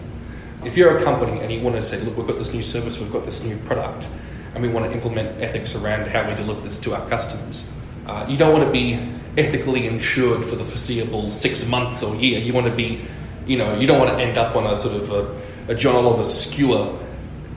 If 0.63 0.77
you're 0.77 0.97
a 0.97 1.03
company 1.03 1.39
and 1.41 1.51
you 1.51 1.61
want 1.61 1.75
to 1.75 1.81
say, 1.81 1.99
look, 2.01 2.17
we've 2.17 2.27
got 2.27 2.37
this 2.37 2.53
new 2.53 2.61
service, 2.61 2.99
we've 2.99 3.11
got 3.11 3.25
this 3.25 3.43
new 3.43 3.57
product, 3.59 4.07
and 4.53 4.63
we 4.63 4.69
want 4.69 4.85
to 4.85 4.91
implement 4.91 5.41
ethics 5.41 5.75
around 5.75 6.07
how 6.07 6.27
we 6.27 6.35
deliver 6.35 6.61
this 6.61 6.79
to 6.81 6.93
our 6.93 7.07
customers, 7.09 7.71
uh, 8.07 8.25
you 8.27 8.37
don't 8.37 8.51
want 8.51 8.65
to 8.65 8.71
be 8.71 8.99
ethically 9.37 9.87
insured 9.87 10.45
for 10.45 10.55
the 10.55 10.63
foreseeable 10.63 11.31
six 11.31 11.67
months 11.67 12.03
or 12.03 12.15
year. 12.15 12.39
You 12.39 12.53
want 12.53 12.67
to 12.67 12.73
be, 12.73 13.01
you 13.45 13.57
know, 13.57 13.77
you 13.77 13.87
don't 13.87 13.99
want 13.99 14.17
to 14.17 14.23
end 14.23 14.37
up 14.37 14.55
on 14.55 14.67
a 14.67 14.75
sort 14.75 14.95
of 14.95 15.11
a, 15.11 15.71
a 15.71 15.75
John 15.75 15.95
Oliver 15.95 16.23
skewer 16.23 16.97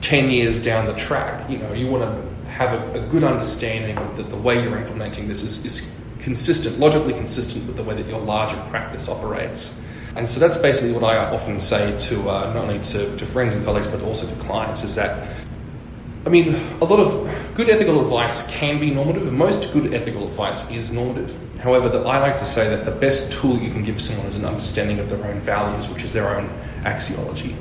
10 0.01 0.29
years 0.29 0.63
down 0.63 0.85
the 0.85 0.93
track. 0.93 1.49
You 1.49 1.57
know, 1.57 1.73
you 1.73 1.87
want 1.87 2.03
to 2.03 2.49
have 2.51 2.73
a, 2.73 3.03
a 3.03 3.07
good 3.07 3.23
understanding 3.23 3.95
that 4.15 4.29
the 4.29 4.37
way 4.37 4.63
you're 4.63 4.77
implementing 4.77 5.27
this 5.27 5.43
is, 5.43 5.65
is 5.65 5.91
consistent, 6.19 6.79
logically 6.79 7.13
consistent 7.13 7.65
with 7.67 7.75
the 7.75 7.83
way 7.83 7.95
that 7.95 8.07
your 8.07 8.19
larger 8.19 8.61
practice 8.69 9.09
operates. 9.09 9.75
And 10.15 10.29
so 10.29 10.39
that's 10.39 10.57
basically 10.57 10.93
what 10.93 11.03
I 11.03 11.17
often 11.17 11.59
say 11.59 11.97
to 11.97 12.29
uh, 12.29 12.53
not 12.53 12.63
only 12.63 12.79
to, 12.79 13.17
to 13.17 13.25
friends 13.25 13.53
and 13.53 13.65
colleagues, 13.65 13.87
but 13.87 14.01
also 14.01 14.25
to 14.27 14.35
clients 14.43 14.83
is 14.83 14.95
that, 14.95 15.27
I 16.25 16.29
mean, 16.29 16.55
a 16.81 16.85
lot 16.85 16.99
of 16.99 17.29
good 17.53 17.69
ethical 17.69 18.01
advice 18.01 18.49
can 18.49 18.79
be 18.79 18.89
normative. 18.89 19.31
Most 19.31 19.71
good 19.71 19.93
ethical 19.93 20.27
advice 20.27 20.71
is 20.71 20.91
normative. 20.91 21.37
However, 21.59 21.87
that 21.89 22.07
I 22.07 22.17
like 22.17 22.37
to 22.37 22.45
say 22.45 22.67
that 22.67 22.83
the 22.83 22.91
best 22.91 23.31
tool 23.31 23.59
you 23.59 23.71
can 23.71 23.83
give 23.83 24.01
someone 24.01 24.25
is 24.25 24.35
an 24.35 24.45
understanding 24.45 24.97
of 24.97 25.07
their 25.07 25.23
own 25.23 25.39
values, 25.39 25.87
which 25.87 26.01
is 26.01 26.13
their 26.13 26.35
own 26.35 26.49
axiology. 26.81 27.55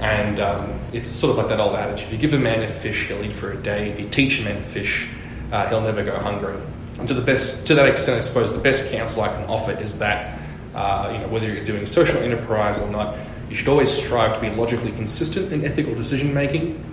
And 0.00 0.38
um, 0.38 0.78
it's 0.92 1.08
sort 1.08 1.30
of 1.30 1.38
like 1.38 1.48
that 1.48 1.60
old 1.60 1.76
adage 1.76 2.02
if 2.02 2.12
you 2.12 2.18
give 2.18 2.34
a 2.34 2.38
man 2.38 2.62
a 2.62 2.68
fish, 2.68 3.08
he'll 3.08 3.24
eat 3.24 3.32
for 3.32 3.52
a 3.52 3.56
day. 3.56 3.90
If 3.90 3.98
you 3.98 4.08
teach 4.08 4.40
a 4.40 4.44
man 4.44 4.56
to 4.56 4.62
fish, 4.62 5.08
uh, 5.50 5.66
he'll 5.68 5.80
never 5.80 6.04
go 6.04 6.18
hungry. 6.18 6.60
And 6.98 7.08
to, 7.08 7.14
the 7.14 7.22
best, 7.22 7.66
to 7.68 7.74
that 7.74 7.88
extent, 7.88 8.18
I 8.18 8.20
suppose 8.20 8.52
the 8.52 8.58
best 8.58 8.90
counsel 8.90 9.22
I 9.22 9.28
can 9.28 9.44
offer 9.44 9.72
is 9.72 9.98
that 9.98 10.38
uh, 10.74 11.10
you 11.12 11.18
know, 11.18 11.28
whether 11.28 11.50
you're 11.50 11.64
doing 11.64 11.86
social 11.86 12.18
enterprise 12.18 12.80
or 12.80 12.90
not, 12.90 13.16
you 13.48 13.56
should 13.56 13.68
always 13.68 13.90
strive 13.90 14.34
to 14.34 14.40
be 14.40 14.50
logically 14.54 14.92
consistent 14.92 15.52
in 15.52 15.64
ethical 15.64 15.94
decision 15.94 16.34
making. 16.34 16.84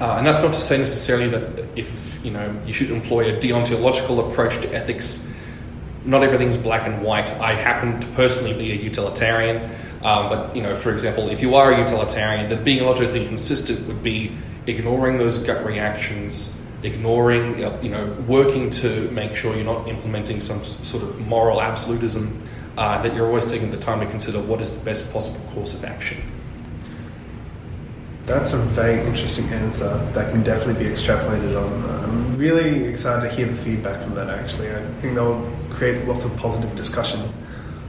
Uh, 0.00 0.16
and 0.16 0.26
that's 0.26 0.42
not 0.42 0.54
to 0.54 0.60
say 0.60 0.78
necessarily 0.78 1.28
that 1.28 1.78
if 1.78 2.18
you 2.24 2.30
know 2.30 2.58
you 2.66 2.72
should 2.72 2.90
employ 2.90 3.34
a 3.34 3.38
deontological 3.38 4.30
approach 4.30 4.60
to 4.60 4.74
ethics. 4.74 5.26
Not 6.04 6.22
everything's 6.22 6.56
black 6.56 6.86
and 6.86 7.02
white. 7.02 7.30
I 7.32 7.52
happen 7.54 8.00
to 8.00 8.06
personally 8.08 8.54
be 8.54 8.72
a 8.72 8.74
utilitarian, 8.74 9.70
um, 10.02 10.30
but 10.30 10.56
you 10.56 10.62
know, 10.62 10.74
for 10.74 10.92
example, 10.92 11.28
if 11.28 11.42
you 11.42 11.54
are 11.54 11.72
a 11.72 11.78
utilitarian, 11.78 12.48
then 12.48 12.64
being 12.64 12.84
logically 12.84 13.26
consistent 13.26 13.86
would 13.86 14.02
be 14.02 14.32
ignoring 14.66 15.18
those 15.18 15.36
gut 15.36 15.64
reactions, 15.66 16.54
ignoring, 16.82 17.58
you 17.82 17.90
know, 17.90 18.06
working 18.26 18.70
to 18.70 19.10
make 19.10 19.34
sure 19.34 19.54
you're 19.54 19.64
not 19.64 19.88
implementing 19.88 20.40
some 20.40 20.64
sort 20.64 21.02
of 21.02 21.20
moral 21.26 21.60
absolutism 21.60 22.42
uh, 22.78 23.02
that 23.02 23.14
you're 23.14 23.26
always 23.26 23.44
taking 23.44 23.70
the 23.70 23.76
time 23.76 24.00
to 24.00 24.06
consider 24.06 24.40
what 24.40 24.62
is 24.62 24.70
the 24.70 24.82
best 24.84 25.12
possible 25.12 25.40
course 25.52 25.74
of 25.74 25.84
action. 25.84 26.22
That's 28.30 28.52
a 28.52 28.58
very 28.58 29.04
interesting 29.08 29.48
answer 29.48 29.88
that 30.12 30.30
can 30.30 30.44
definitely 30.44 30.84
be 30.84 30.88
extrapolated 30.88 31.60
on. 31.60 32.04
I'm 32.04 32.38
really 32.38 32.84
excited 32.84 33.28
to 33.28 33.34
hear 33.34 33.46
the 33.46 33.56
feedback 33.56 34.00
from 34.04 34.14
that 34.14 34.30
actually. 34.30 34.70
I 34.70 34.84
think 35.00 35.16
that 35.16 35.24
will 35.24 35.50
create 35.70 36.06
lots 36.06 36.24
of 36.24 36.36
positive 36.36 36.76
discussion. 36.76 37.28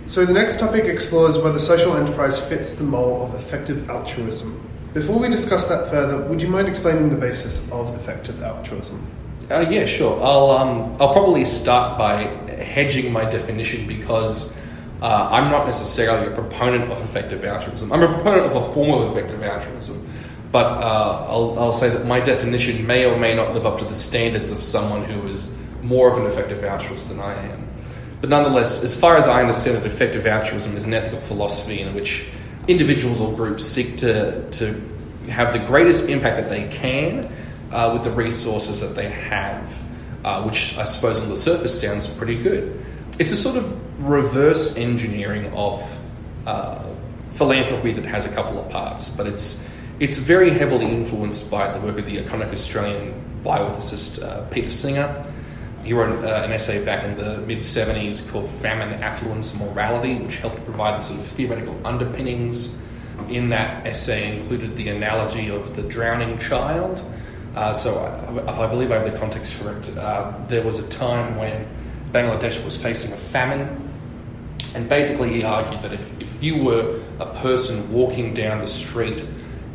So, 0.08 0.26
the 0.26 0.34
next 0.34 0.60
topic 0.60 0.86
explores 0.86 1.38
whether 1.38 1.60
social 1.60 1.96
enterprise 1.96 2.44
fits 2.44 2.74
the 2.74 2.84
mold 2.84 3.30
of 3.30 3.36
effective 3.36 3.88
altruism. 3.88 4.68
Before 4.96 5.20
we 5.20 5.30
discuss 5.30 5.68
that 5.68 5.92
further, 5.92 6.28
would 6.28 6.42
you 6.42 6.48
mind 6.48 6.68
explaining 6.68 7.10
the 7.10 7.18
basis 7.18 7.70
of 7.72 7.96
effective 7.96 8.42
altruism? 8.42 9.06
Uh, 9.52 9.60
yeah, 9.70 9.86
sure. 9.86 10.20
I'll, 10.24 10.50
um, 10.50 10.98
I'll 11.00 11.14
probably 11.14 11.46
start 11.46 12.00
by 12.00 12.24
hedging 12.52 13.14
my 13.14 13.30
definition 13.30 13.88
because 13.88 14.52
uh, 15.02 15.30
I'm 15.32 15.50
not 15.50 15.66
necessarily 15.66 16.32
a 16.32 16.36
proponent 16.36 16.92
of 16.92 17.02
effective 17.02 17.44
altruism. 17.44 17.92
I'm 17.92 18.04
a 18.04 18.08
proponent 18.08 18.46
of 18.46 18.56
a 18.56 18.74
form 18.74 19.02
of 19.02 19.12
effective 19.12 19.42
altruism, 19.44 20.08
but 20.52 20.66
uh, 20.66 21.26
I'll, 21.30 21.58
I'll 21.58 21.74
say 21.74 21.90
that 21.90 22.06
my 22.06 22.20
definition 22.20 22.86
may 22.86 23.06
or 23.06 23.18
may 23.18 23.34
not 23.34 23.54
live 23.54 23.66
up 23.66 23.80
to 23.80 23.86
the 23.86 23.94
standards 23.94 24.52
of 24.52 24.62
someone 24.62 25.06
who 25.06 25.28
is 25.28 25.54
more 25.82 26.12
of 26.12 26.18
an 26.18 26.26
effective 26.26 26.64
altruist 26.64 27.10
than 27.10 27.20
I 27.20 27.34
am. 27.34 27.68
But 28.20 28.30
nonetheless, 28.30 28.84
as 28.84 28.96
far 28.96 29.18
as 29.18 29.28
I 29.28 29.42
understand 29.42 29.78
it, 29.78 29.86
effective 29.86 30.28
altruism 30.28 30.76
is 30.76 30.84
an 30.84 30.94
ethical 30.94 31.20
philosophy 31.22 31.82
in 31.82 31.96
which 31.96 32.28
individuals 32.68 33.20
or 33.20 33.34
groups 33.34 33.64
seek 33.64 33.98
to, 34.00 34.50
to 34.52 34.80
have 35.30 35.54
the 35.54 35.60
greatest 35.60 36.10
impact 36.10 36.38
that 36.38 36.50
they 36.50 36.68
can 36.68 37.32
uh, 37.72 37.90
with 37.94 38.04
the 38.04 38.12
resources 38.12 38.82
that 38.82 38.96
they 38.96 39.10
have, 39.10 39.82
uh, 40.24 40.44
which 40.44 40.78
I 40.78 40.84
suppose 40.84 41.20
on 41.20 41.30
the 41.30 41.36
surface 41.36 41.80
sounds 41.80 42.08
pretty 42.08 42.42
good. 42.42 42.86
It's 43.18 43.32
a 43.32 43.38
sort 43.38 43.56
of 43.56 44.06
reverse 44.06 44.78
engineering 44.78 45.52
of 45.54 46.00
uh, 46.46 46.94
philanthropy 47.32 47.94
that 47.94 48.06
has 48.06 48.26
a 48.26 48.30
couple 48.30 48.60
of 48.60 48.70
parts, 48.70 49.10
but 49.10 49.26
it's 49.26 49.66
it's 50.02 50.18
very 50.18 50.50
heavily 50.50 50.88
influenced 50.88 51.52
by 51.52 51.72
the 51.72 51.80
work 51.80 51.96
of 52.00 52.08
the 52.08 52.18
iconic 52.18 52.52
Australian 52.52 53.14
bioethicist 53.44 54.24
uh, 54.24 54.42
Peter 54.50 54.72
Singer. 54.72 55.24
He 55.84 55.94
wrote 55.94 56.26
uh, 56.26 56.42
an 56.44 56.52
essay 56.52 56.84
back 56.84 57.04
in 57.04 57.16
the 57.16 57.38
mid 57.42 57.60
70s 57.60 58.28
called 58.32 58.50
Famine, 58.50 58.94
Affluence, 59.04 59.56
Morality, 59.60 60.16
which 60.16 60.38
helped 60.38 60.66
provide 60.66 61.00
the 61.00 61.04
sort 61.04 61.20
of 61.20 61.28
theoretical 61.28 61.80
underpinnings. 61.86 62.76
In 63.30 63.50
that 63.50 63.86
essay, 63.86 64.40
included 64.40 64.76
the 64.76 64.90
analogy 64.90 65.50
of 65.50 65.76
the 65.76 65.84
drowning 65.84 66.40
child. 66.40 67.06
Uh, 67.54 67.72
so, 67.72 68.04
if 68.48 68.58
I 68.58 68.66
believe 68.66 68.92
I 68.92 68.96
have 68.96 69.12
the 69.12 69.20
context 69.20 69.62
correct, 69.62 69.96
uh, 69.98 70.34
there 70.46 70.64
was 70.64 70.80
a 70.80 70.88
time 70.90 71.36
when 71.36 71.68
Bangladesh 72.12 72.66
was 72.66 72.76
facing 72.76 73.14
a 73.14 73.18
famine. 73.18 73.88
And 74.74 74.90
basically, 74.90 75.30
he 75.30 75.44
argued 75.44 75.84
that 75.84 75.94
if, 75.94 76.20
if 76.20 76.42
you 76.42 76.64
were 76.64 77.00
a 77.20 77.28
person 77.36 77.92
walking 77.94 78.34
down 78.34 78.62
the 78.62 78.68
street 78.68 79.24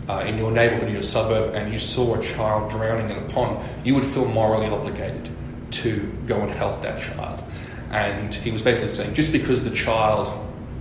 uh, 0.08 0.24
in 0.26 0.38
your 0.38 0.50
neighborhood, 0.50 0.90
your 0.90 1.02
suburb, 1.02 1.54
and 1.54 1.72
you 1.72 1.78
saw 1.78 2.14
a 2.14 2.22
child 2.22 2.70
drowning 2.70 3.10
in 3.10 3.22
a 3.22 3.28
pond, 3.28 3.64
you 3.84 3.94
would 3.94 4.04
feel 4.04 4.24
morally 4.24 4.66
obligated 4.66 5.30
to 5.70 6.12
go 6.26 6.40
and 6.40 6.50
help 6.50 6.82
that 6.82 6.98
child. 6.98 7.42
And 7.90 8.34
he 8.34 8.50
was 8.50 8.62
basically 8.62 8.90
saying 8.90 9.14
just 9.14 9.32
because 9.32 9.64
the 9.64 9.70
child, 9.70 10.32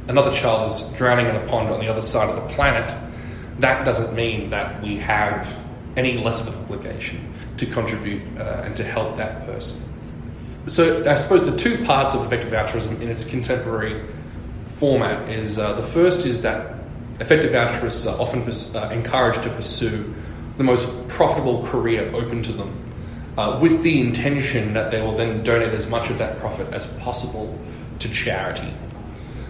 another 0.08 0.32
child, 0.32 0.70
is 0.70 0.82
drowning 0.98 1.27
in 1.27 1.36
a 1.36 1.48
pond 1.48 1.70
on 1.70 1.79
the 1.79 1.88
other 1.88 2.01
side 2.01 2.29
of 2.29 2.36
the 2.36 2.53
planet, 2.53 2.96
that 3.60 3.86
doesn't 3.86 4.13
mean 4.15 4.50
that 4.50 4.82
we 4.82 4.98
have 4.98 5.55
any 5.96 6.17
less 6.17 6.46
of 6.46 6.53
an 6.53 6.62
obligation 6.63 7.34
to 7.58 7.65
contribute 7.65 8.22
uh, 8.38 8.63
and 8.65 8.75
to 8.75 8.84
help 8.84 9.15
that 9.17 9.46
person 9.46 9.82
so 10.67 11.08
I 11.10 11.15
suppose 11.15 11.46
the 11.46 11.55
two 11.55 11.84
parts 11.86 12.13
of 12.13 12.25
effective 12.25 12.53
altruism 12.53 13.01
in 13.01 13.10
its 13.10 13.24
contemporary 13.24 14.03
format 14.77 15.29
is 15.29 15.60
uh, 15.60 15.74
the 15.74 15.84
first 15.84 16.25
is 16.25 16.41
that 16.41 16.75
effective 17.20 17.56
altruists 17.56 18.06
are 18.06 18.20
often 18.20 18.42
uh, 18.76 18.90
encouraged 18.90 19.44
to 19.44 19.50
pursue 19.50 20.14
the 20.58 20.64
most 20.64 21.08
profitable 21.08 21.66
career 21.66 22.10
open 22.14 22.44
to 22.44 22.52
them, 22.52 22.92
uh, 23.38 23.60
with 23.62 23.84
the 23.84 24.00
intention 24.02 24.74
that 24.74 24.92
they 24.92 25.02
will 25.02 25.16
then 25.16 25.44
donate 25.44 25.74
as 25.74 25.90
much 25.90 26.10
of 26.10 26.18
that 26.18 26.40
profit 26.40 26.72
as 26.74 26.88
possible 26.98 27.58
to 28.00 28.10
charity. 28.10 28.74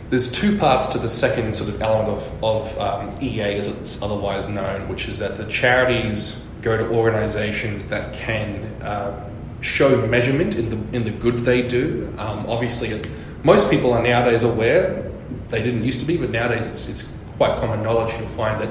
There's 0.09 0.31
two 0.31 0.57
parts 0.57 0.87
to 0.87 0.99
the 0.99 1.09
second 1.09 1.55
sort 1.55 1.69
of 1.69 1.81
element 1.81 2.09
of, 2.09 2.43
of 2.43 2.79
um, 2.79 3.17
EA, 3.21 3.55
as 3.55 3.67
it's 3.67 4.01
otherwise 4.01 4.47
known, 4.47 4.87
which 4.87 5.07
is 5.07 5.19
that 5.19 5.37
the 5.37 5.45
charities 5.45 6.45
go 6.61 6.77
to 6.77 6.87
organizations 6.89 7.87
that 7.87 8.13
can 8.13 8.63
uh, 8.81 9.29
show 9.61 10.05
measurement 10.07 10.55
in 10.55 10.69
the 10.69 10.95
in 10.95 11.03
the 11.03 11.11
good 11.11 11.39
they 11.39 11.67
do. 11.67 12.13
Um, 12.17 12.45
obviously, 12.47 13.01
most 13.43 13.69
people 13.69 13.93
are 13.93 14.01
nowadays 14.01 14.43
aware. 14.43 15.11
They 15.49 15.63
didn't 15.63 15.83
used 15.83 15.99
to 16.01 16.05
be, 16.05 16.17
but 16.17 16.29
nowadays 16.29 16.67
it's 16.67 16.87
it's 16.87 17.07
quite 17.37 17.57
common 17.57 17.83
knowledge. 17.83 18.13
You'll 18.19 18.27
find 18.29 18.59
that 18.61 18.69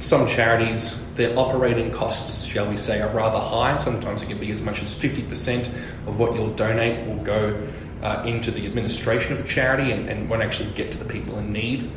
some 0.00 0.26
charities, 0.26 1.02
their 1.14 1.38
operating 1.38 1.90
costs, 1.90 2.44
shall 2.44 2.68
we 2.68 2.76
say, 2.76 3.00
are 3.00 3.14
rather 3.14 3.38
high. 3.38 3.76
Sometimes 3.76 4.22
it 4.22 4.26
can 4.26 4.38
be 4.38 4.50
as 4.50 4.62
much 4.62 4.82
as 4.82 4.94
fifty 4.94 5.22
percent 5.22 5.68
of 6.06 6.18
what 6.18 6.34
you'll 6.34 6.54
donate 6.54 7.06
will 7.06 7.22
go 7.22 7.68
uh, 8.02 8.22
into 8.26 8.50
the 8.50 8.66
administration 8.66 9.32
of 9.32 9.40
a 9.40 9.48
charity 9.48 9.92
and, 9.92 10.10
and 10.10 10.28
won't 10.28 10.42
actually 10.42 10.70
get 10.72 10.92
to 10.92 10.98
the 10.98 11.04
people 11.06 11.38
in 11.38 11.52
need. 11.52 11.90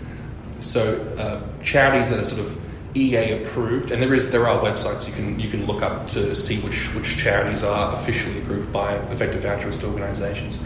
So 0.60 1.02
uh, 1.18 1.42
charities 1.62 2.10
that 2.10 2.20
are 2.20 2.24
sort 2.24 2.42
of 2.42 2.60
EA 2.96 3.42
approved, 3.42 3.92
and 3.92 4.02
there 4.02 4.14
is 4.14 4.32
there 4.32 4.48
are 4.48 4.64
websites 4.64 5.08
you 5.08 5.14
can 5.14 5.40
you 5.40 5.50
can 5.50 5.66
look 5.66 5.82
up 5.82 6.08
to 6.08 6.36
see 6.36 6.60
which 6.62 6.94
which 6.96 7.18
charities 7.18 7.62
are 7.64 7.94
officially 7.94 8.40
approved 8.42 8.72
by 8.72 8.96
effective 9.12 9.46
altruist 9.46 9.84
organisations. 9.84 10.60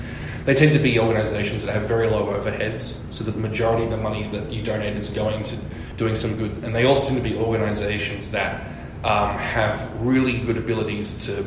They 0.46 0.56
tend 0.56 0.74
to 0.74 0.80
be 0.80 1.00
organisations 1.00 1.64
that 1.66 1.74
have 1.74 1.88
very 1.88 2.08
low 2.08 2.28
overheads, 2.28 3.00
so 3.14 3.24
that 3.24 3.32
the 3.32 3.40
majority 3.40 3.84
of 3.84 3.92
the 3.92 3.98
money 3.98 4.28
that 4.30 4.52
you 4.52 4.64
donate 4.64 4.98
is 4.98 5.10
going 5.10 5.44
to 5.44 5.58
doing 5.98 6.16
some 6.16 6.36
good, 6.36 6.64
and 6.64 6.76
they 6.76 6.86
also 6.86 7.10
tend 7.10 7.24
to 7.24 7.30
be 7.30 7.36
organizations 7.38 8.32
that 8.32 8.62
um, 9.04 9.38
have 9.38 9.90
really 10.02 10.40
good 10.40 10.58
abilities 10.58 11.26
to 11.26 11.46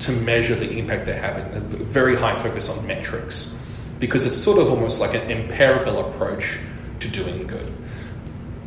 to 0.00 0.12
measure 0.12 0.56
the 0.56 0.68
impact 0.78 1.06
they're 1.06 1.20
having. 1.20 1.44
A 1.54 1.60
very 1.60 2.16
high 2.16 2.34
focus 2.34 2.68
on 2.68 2.84
metrics 2.86 3.56
because 4.00 4.26
it's 4.26 4.36
sort 4.36 4.58
of 4.58 4.68
almost 4.68 4.98
like 4.98 5.14
an 5.14 5.30
empirical 5.30 6.00
approach 6.08 6.58
to 6.98 7.08
doing 7.08 7.46
good. 7.46 7.72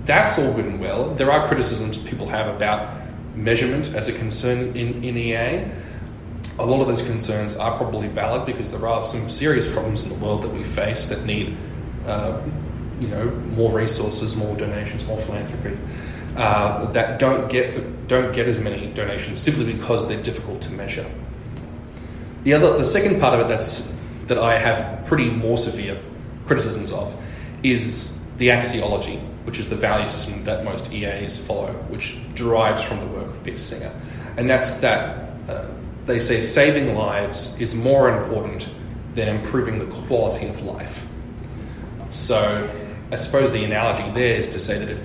That's 0.05 0.39
all 0.39 0.53
good 0.53 0.65
and 0.65 0.79
well. 0.79 1.13
There 1.15 1.29
are 1.31 1.45
criticisms 1.45 1.97
people 1.97 2.29
have 2.29 2.47
about 2.47 2.95
measurement 3.35 3.93
as 3.93 4.07
a 4.07 4.13
concern 4.13 4.77
in, 4.77 5.03
in 5.03 5.17
EA. 5.17 5.65
A 6.57 6.65
lot 6.65 6.81
of 6.81 6.87
those 6.87 7.01
concerns 7.01 7.57
are 7.57 7.75
probably 7.77 8.07
valid 8.07 8.45
because 8.45 8.71
there 8.71 8.87
are 8.87 9.05
some 9.05 9.29
serious 9.29 9.71
problems 9.71 10.03
in 10.03 10.09
the 10.09 10.15
world 10.15 10.43
that 10.43 10.53
we 10.53 10.63
face 10.63 11.07
that 11.07 11.25
need, 11.25 11.57
uh, 12.05 12.41
you 13.01 13.07
know, 13.09 13.25
more 13.55 13.71
resources, 13.71 14.35
more 14.35 14.55
donations, 14.55 15.05
more 15.05 15.19
philanthropy. 15.19 15.77
Uh, 16.35 16.91
that 16.91 17.17
don't 17.17 17.49
get 17.49 18.07
don't 18.07 18.33
get 18.33 18.47
as 18.47 18.59
many 18.59 18.87
donations 18.87 19.39
simply 19.39 19.71
because 19.71 20.07
they're 20.07 20.21
difficult 20.21 20.61
to 20.61 20.71
measure. 20.71 21.05
The 22.43 22.53
other, 22.53 22.77
the 22.77 22.83
second 22.83 23.19
part 23.19 23.33
of 23.33 23.39
it 23.39 23.47
that's 23.47 23.91
that 24.27 24.37
I 24.37 24.57
have 24.57 25.05
pretty 25.05 25.29
more 25.29 25.57
severe 25.57 25.97
criticisms 26.45 26.91
of 26.91 27.15
is 27.63 28.17
the 28.37 28.49
axiology, 28.49 29.19
which 29.45 29.59
is 29.59 29.69
the 29.69 29.75
value 29.75 30.09
system 30.09 30.43
that 30.43 30.63
most 30.63 30.91
EAs 30.91 31.37
follow, 31.37 31.71
which 31.89 32.17
derives 32.33 32.83
from 32.83 32.99
the 32.99 33.07
work 33.07 33.27
of 33.27 33.43
Peter 33.43 33.57
Singer, 33.57 33.91
and 34.37 34.47
that's 34.47 34.75
that 34.75 35.29
uh, 35.47 35.67
they 36.05 36.19
say 36.19 36.41
saving 36.41 36.95
lives 36.95 37.59
is 37.59 37.75
more 37.75 38.09
important 38.09 38.69
than 39.13 39.27
improving 39.27 39.79
the 39.79 39.85
quality 40.07 40.47
of 40.47 40.61
life. 40.61 41.05
So, 42.11 42.69
I 43.11 43.15
suppose 43.15 43.51
the 43.51 43.63
analogy 43.63 44.09
there 44.11 44.35
is 44.35 44.47
to 44.49 44.59
say 44.59 44.77
that 44.79 44.89
if 44.89 45.01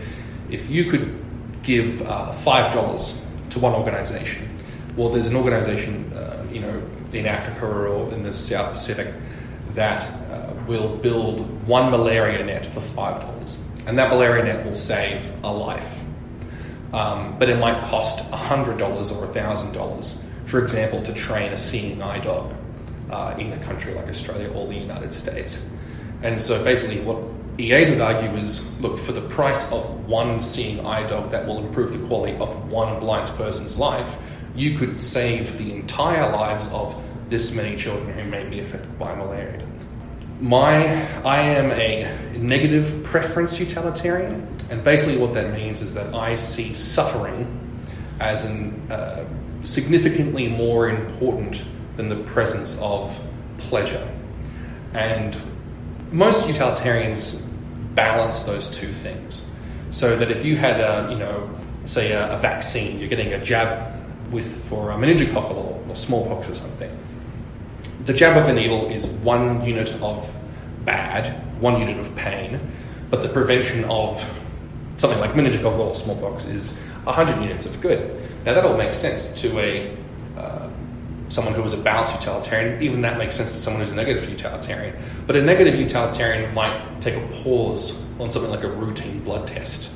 if 0.51 0.69
you 0.69 0.85
could 0.91 1.17
give 1.63 2.03
uh, 2.03 2.33
five 2.33 2.73
dollars 2.73 3.21
to 3.51 3.59
one 3.59 3.75
organisation, 3.75 4.49
well, 4.97 5.09
there's 5.09 5.27
an 5.27 5.37
organisation, 5.37 6.13
uh, 6.13 6.47
you 6.51 6.61
know, 6.61 6.83
in 7.13 7.27
Africa 7.27 7.67
or 7.67 8.13
in 8.13 8.21
the 8.21 8.33
South 8.33 8.73
Pacific 8.73 9.13
that 9.75 10.03
uh, 10.31 10.53
will 10.67 10.97
build 10.97 11.67
one 11.67 11.91
malaria 11.91 12.45
net 12.45 12.67
for 12.67 12.81
five 12.81 13.21
dollars, 13.21 13.59
and 13.87 13.99
that 13.99 14.11
malaria 14.11 14.45
net 14.45 14.65
will 14.65 14.75
save 14.75 15.33
a 15.45 15.53
life. 15.53 16.05
Um, 16.93 17.39
but 17.39 17.49
it 17.49 17.59
might 17.59 17.83
cost 17.85 18.29
hundred 18.31 18.79
dollars 18.79 19.13
or 19.13 19.27
thousand 19.29 19.73
dollars, 19.73 20.21
for 20.51 20.63
example, 20.63 21.03
to 21.03 21.13
train 21.13 21.53
a 21.53 21.57
seeing 21.57 22.03
eye 22.03 22.19
dog 22.19 22.55
uh, 23.11 23.35
in 23.39 23.53
a 23.53 23.59
country 23.59 23.95
like 23.95 24.09
Australia 24.09 24.51
or 24.53 24.67
the 24.67 24.75
United 24.75 25.15
States. 25.15 25.69
And 26.23 26.41
so, 26.41 26.63
basically, 26.63 27.01
what 27.01 27.19
EAs 27.59 27.91
would 27.91 28.01
argue 28.01 28.39
is 28.39 28.69
look 28.81 28.99
for 28.99 29.13
the 29.13 29.23
price 29.23 29.71
of 29.73 30.07
one 30.07 30.41
seeing 30.41 30.85
eye 30.85 31.07
dog 31.07 31.31
that 31.31 31.47
will 31.47 31.59
improve 31.59 31.93
the 31.93 32.07
quality 32.07 32.37
of 32.39 32.71
one 32.71 32.99
blind 33.01 33.29
person's 33.37 33.79
life 33.79 34.19
you 34.55 34.77
could 34.77 35.01
save 35.01 35.57
the 35.59 35.73
entire 35.73 36.31
lives 36.33 36.69
of 36.73 37.01
this 37.29 37.55
many 37.55 37.77
children 37.77 38.13
who 38.13 38.25
may 38.25 38.45
be 38.49 38.61
affected 38.61 38.99
by 38.99 39.15
malaria. 39.15 39.65
My, 40.41 41.07
I 41.23 41.41
am 41.41 41.71
a 41.71 42.37
negative 42.37 43.05
preference 43.05 43.61
utilitarian, 43.61 44.49
and 44.71 44.83
basically 44.83 45.19
what 45.19 45.35
that 45.35 45.53
means 45.53 45.83
is 45.83 45.95
that 45.95 46.15
I 46.15 46.35
see 46.35 46.75
suffering 46.75 47.57
as 48.21 48.45
an, 48.45 48.91
uh, 48.91 49.25
significantly 49.63 50.49
more 50.49 50.89
important 50.89 51.65
than 51.97 52.09
the 52.09 52.17
presence 52.17 52.79
of 52.81 53.21
pleasure. 53.59 54.07
And 54.95 55.37
most 56.11 56.49
utilitarians 56.49 57.43
balance 57.95 58.43
those 58.45 58.69
two 58.69 58.93
things. 58.93 59.47
So 59.91 60.17
that 60.17 60.31
if 60.31 60.45
you 60.45 60.57
had, 60.57 60.81
a, 60.81 61.11
you 61.11 61.19
know, 61.19 61.51
say 61.85 62.13
a, 62.13 62.33
a 62.33 62.37
vaccine, 62.37 62.99
you're 62.99 63.09
getting 63.09 63.33
a 63.33 63.43
jab 63.43 63.97
with 64.31 64.65
for 64.69 64.93
um, 64.93 65.03
a 65.03 65.07
meningococcal 65.07 65.57
or, 65.57 65.85
or 65.89 65.97
smallpox 65.97 66.49
or 66.49 66.55
something, 66.55 66.97
the 68.07 68.13
jab 68.13 68.37
of 68.37 68.49
a 68.49 68.53
needle 68.53 68.89
is 68.89 69.07
one 69.07 69.65
unit 69.65 69.93
of 70.01 70.35
bad, 70.85 71.27
one 71.61 71.79
unit 71.81 71.99
of 71.99 72.15
pain, 72.17 72.61
but 73.11 73.23
the 73.23 73.29
prevention 73.29 73.85
of 73.85 74.25
something 74.97 75.19
like 75.19 75.33
meningococcal 75.33 75.79
or 75.79 75.95
smallpox 75.95 76.45
is 76.45 76.79
100 77.05 77.41
units 77.43 77.67
of 77.67 77.81
good. 77.81 78.17
Now 78.45 78.55
that 78.55 78.65
all 78.65 78.77
makes 78.77 78.97
sense 78.97 79.33
to 79.43 79.59
a 79.59 79.97
uh, 80.37 80.71
someone 81.31 81.55
who 81.55 81.63
is 81.63 81.73
a 81.73 81.77
balanced 81.77 82.15
utilitarian. 82.15 82.83
Even 82.83 83.01
that 83.03 83.17
makes 83.17 83.37
sense 83.37 83.53
to 83.53 83.59
someone 83.59 83.81
who's 83.81 83.93
a 83.93 83.97
negative 83.97 84.29
utilitarian. 84.29 84.97
But 85.27 85.37
a 85.37 85.43
negative 85.43 85.75
utilitarian 85.75 86.53
might 86.55 87.01
take 87.01 87.15
a 87.15 87.27
pause 87.43 88.03
on 88.19 88.31
something 88.31 88.51
like 88.51 88.65
a 88.65 88.71
routine 88.71 89.21
blood 89.21 89.47
test, 89.47 89.91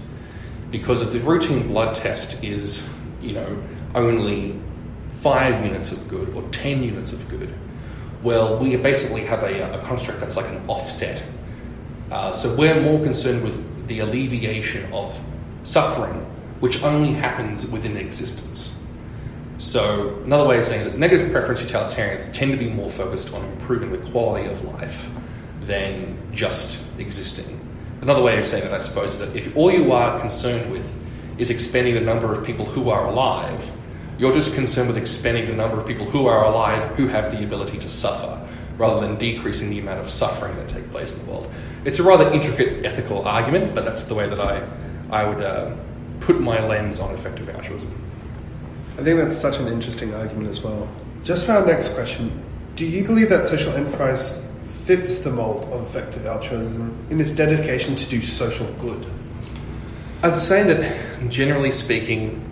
because 0.70 1.02
if 1.02 1.12
the 1.12 1.20
routine 1.20 1.68
blood 1.68 1.94
test 1.94 2.42
is, 2.42 2.88
you 3.20 3.32
know, 3.32 3.62
only 3.94 4.58
five 5.08 5.64
units 5.64 5.92
of 5.92 6.08
good 6.08 6.34
or 6.34 6.42
10 6.50 6.82
units 6.82 7.12
of 7.12 7.28
good, 7.28 7.52
well, 8.22 8.58
we 8.58 8.74
basically 8.76 9.22
have 9.22 9.42
a, 9.42 9.78
a 9.78 9.84
construct 9.84 10.20
that's 10.20 10.36
like 10.36 10.46
an 10.46 10.62
offset. 10.68 11.22
Uh, 12.10 12.32
so 12.32 12.54
we're 12.56 12.80
more 12.80 13.02
concerned 13.02 13.42
with 13.42 13.86
the 13.86 13.98
alleviation 13.98 14.90
of 14.92 15.18
suffering, 15.64 16.24
which 16.64 16.82
only 16.82 17.12
happens 17.12 17.70
within 17.70 17.94
existence. 17.98 18.80
So, 19.58 20.18
another 20.24 20.48
way 20.48 20.56
of 20.56 20.64
saying 20.64 20.84
that 20.84 20.96
negative 20.96 21.30
preference 21.30 21.60
utilitarians 21.60 22.28
tend 22.28 22.52
to 22.52 22.56
be 22.56 22.70
more 22.70 22.88
focused 22.88 23.34
on 23.34 23.44
improving 23.44 23.92
the 23.92 23.98
quality 24.10 24.48
of 24.48 24.64
life 24.64 25.10
than 25.60 26.16
just 26.32 26.82
existing. 26.98 27.60
Another 28.00 28.22
way 28.22 28.38
of 28.38 28.46
saying 28.46 28.64
that, 28.64 28.72
I 28.72 28.78
suppose, 28.78 29.12
is 29.12 29.18
that 29.20 29.36
if 29.36 29.54
all 29.54 29.70
you 29.70 29.92
are 29.92 30.18
concerned 30.18 30.72
with 30.72 30.90
is 31.36 31.50
expanding 31.50 31.96
the 31.96 32.00
number 32.00 32.32
of 32.32 32.46
people 32.46 32.64
who 32.64 32.88
are 32.88 33.08
alive, 33.08 33.70
you're 34.16 34.32
just 34.32 34.54
concerned 34.54 34.88
with 34.88 34.96
expanding 34.96 35.46
the 35.46 35.54
number 35.54 35.78
of 35.78 35.86
people 35.86 36.06
who 36.06 36.28
are 36.28 36.46
alive 36.46 36.82
who 36.96 37.08
have 37.08 37.30
the 37.30 37.44
ability 37.44 37.76
to 37.80 37.90
suffer, 37.90 38.40
rather 38.78 39.06
than 39.06 39.18
decreasing 39.18 39.68
the 39.68 39.80
amount 39.80 40.00
of 40.00 40.08
suffering 40.08 40.56
that 40.56 40.70
take 40.70 40.90
place 40.90 41.12
in 41.12 41.26
the 41.26 41.30
world. 41.30 41.46
It's 41.84 41.98
a 41.98 42.02
rather 42.02 42.32
intricate 42.32 42.86
ethical 42.86 43.28
argument, 43.28 43.74
but 43.74 43.84
that's 43.84 44.04
the 44.04 44.14
way 44.14 44.30
that 44.30 44.40
I, 44.40 44.66
I 45.10 45.28
would 45.28 45.42
uh, 45.44 45.76
put 46.24 46.40
my 46.40 46.64
lens 46.66 47.00
on 47.00 47.14
effective 47.14 47.48
altruism. 47.50 47.92
I 48.98 49.02
think 49.02 49.18
that's 49.18 49.36
such 49.36 49.58
an 49.58 49.68
interesting 49.68 50.14
argument 50.14 50.48
as 50.48 50.62
well. 50.62 50.88
Just 51.22 51.44
for 51.44 51.52
our 51.52 51.66
next 51.66 51.94
question, 51.94 52.42
do 52.76 52.86
you 52.86 53.04
believe 53.04 53.28
that 53.28 53.44
social 53.44 53.72
enterprise 53.72 54.46
fits 54.84 55.18
the 55.18 55.30
mold 55.30 55.64
of 55.66 55.82
effective 55.82 56.24
altruism 56.26 56.96
in 57.10 57.20
its 57.20 57.32
dedication 57.32 57.94
to 57.94 58.08
do 58.08 58.22
social 58.22 58.66
good? 58.74 59.06
I'd 60.22 60.36
say 60.36 60.62
that, 60.62 61.28
generally 61.30 61.72
speaking, 61.72 62.50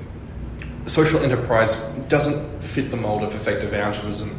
social 0.86 1.20
enterprise 1.20 1.76
doesn't 2.08 2.62
fit 2.62 2.90
the 2.90 2.96
mold 2.96 3.22
of 3.22 3.34
effective 3.34 3.72
altruism 3.72 4.38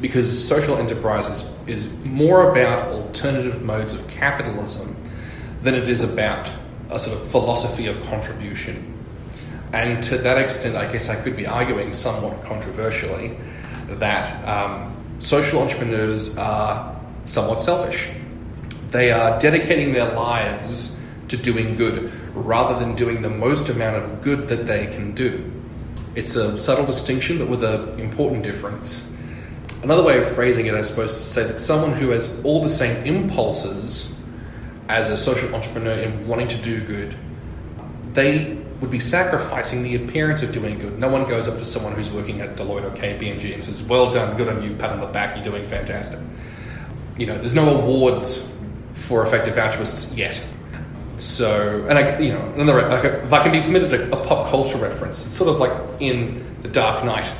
because 0.00 0.48
social 0.48 0.76
enterprise 0.78 1.26
is, 1.28 1.50
is 1.68 2.04
more 2.04 2.50
about 2.50 2.90
alternative 2.90 3.62
modes 3.62 3.94
of 3.94 4.06
capitalism 4.08 4.96
than 5.62 5.74
it 5.76 5.88
is 5.88 6.02
about 6.02 6.50
a 6.94 6.98
sort 6.98 7.16
of 7.16 7.26
philosophy 7.30 7.86
of 7.86 8.02
contribution. 8.04 8.98
And 9.72 10.02
to 10.04 10.18
that 10.18 10.38
extent, 10.38 10.76
I 10.76 10.90
guess 10.90 11.08
I 11.08 11.16
could 11.16 11.36
be 11.36 11.46
arguing 11.46 11.94
somewhat 11.94 12.44
controversially 12.44 13.36
that 13.88 14.46
um, 14.46 14.94
social 15.18 15.62
entrepreneurs 15.62 16.36
are 16.36 17.00
somewhat 17.24 17.60
selfish. 17.60 18.10
They 18.90 19.10
are 19.10 19.38
dedicating 19.38 19.92
their 19.94 20.12
lives 20.12 20.98
to 21.28 21.36
doing 21.36 21.76
good 21.76 22.12
rather 22.34 22.78
than 22.78 22.94
doing 22.94 23.22
the 23.22 23.30
most 23.30 23.68
amount 23.68 23.96
of 23.96 24.22
good 24.22 24.48
that 24.48 24.66
they 24.66 24.86
can 24.88 25.14
do. 25.14 25.50
It's 26.14 26.36
a 26.36 26.58
subtle 26.58 26.84
distinction, 26.84 27.38
but 27.38 27.48
with 27.48 27.64
an 27.64 27.98
important 27.98 28.42
difference. 28.42 29.08
Another 29.82 30.02
way 30.02 30.18
of 30.18 30.28
phrasing 30.28 30.66
it, 30.66 30.74
I 30.74 30.82
suppose, 30.82 31.10
is 31.10 31.16
to 31.16 31.24
say 31.24 31.44
that 31.44 31.60
someone 31.60 31.92
who 31.92 32.10
has 32.10 32.38
all 32.44 32.62
the 32.62 32.68
same 32.68 33.04
impulses 33.06 34.11
as 34.88 35.08
a 35.08 35.16
social 35.16 35.54
entrepreneur 35.54 35.94
in 35.94 36.26
wanting 36.26 36.48
to 36.48 36.56
do 36.58 36.80
good, 36.84 37.16
they 38.12 38.56
would 38.80 38.90
be 38.90 39.00
sacrificing 39.00 39.82
the 39.82 39.94
appearance 39.94 40.42
of 40.42 40.52
doing 40.52 40.78
good. 40.78 40.98
No 40.98 41.08
one 41.08 41.24
goes 41.28 41.46
up 41.46 41.58
to 41.58 41.64
someone 41.64 41.94
who's 41.94 42.10
working 42.10 42.40
at 42.40 42.56
Deloitte 42.56 42.84
or 42.84 42.90
KPMG 42.90 43.54
and 43.54 43.62
says, 43.62 43.82
"Well 43.82 44.10
done, 44.10 44.36
good 44.36 44.48
on 44.48 44.62
you, 44.62 44.74
pat 44.74 44.90
on 44.90 45.00
the 45.00 45.06
back, 45.06 45.36
you're 45.36 45.44
doing 45.44 45.66
fantastic." 45.66 46.18
You 47.16 47.26
know, 47.26 47.38
there's 47.38 47.54
no 47.54 47.78
awards 47.78 48.52
for 48.94 49.22
effective 49.22 49.56
altruists 49.56 50.12
yet. 50.14 50.40
So, 51.16 51.86
and 51.88 51.98
I, 51.98 52.18
you 52.18 52.32
know, 52.32 52.52
another, 52.56 52.88
if 53.22 53.32
I 53.32 53.42
can 53.42 53.52
be 53.52 53.60
permitted 53.60 53.94
a, 53.94 54.18
a, 54.18 54.24
pop 54.24 54.48
culture 54.48 54.78
reference, 54.78 55.24
it's 55.24 55.36
sort 55.36 55.50
of 55.50 55.60
like 55.60 55.72
in 56.00 56.44
The 56.62 56.68
Dark 56.68 57.04
Knight, 57.04 57.30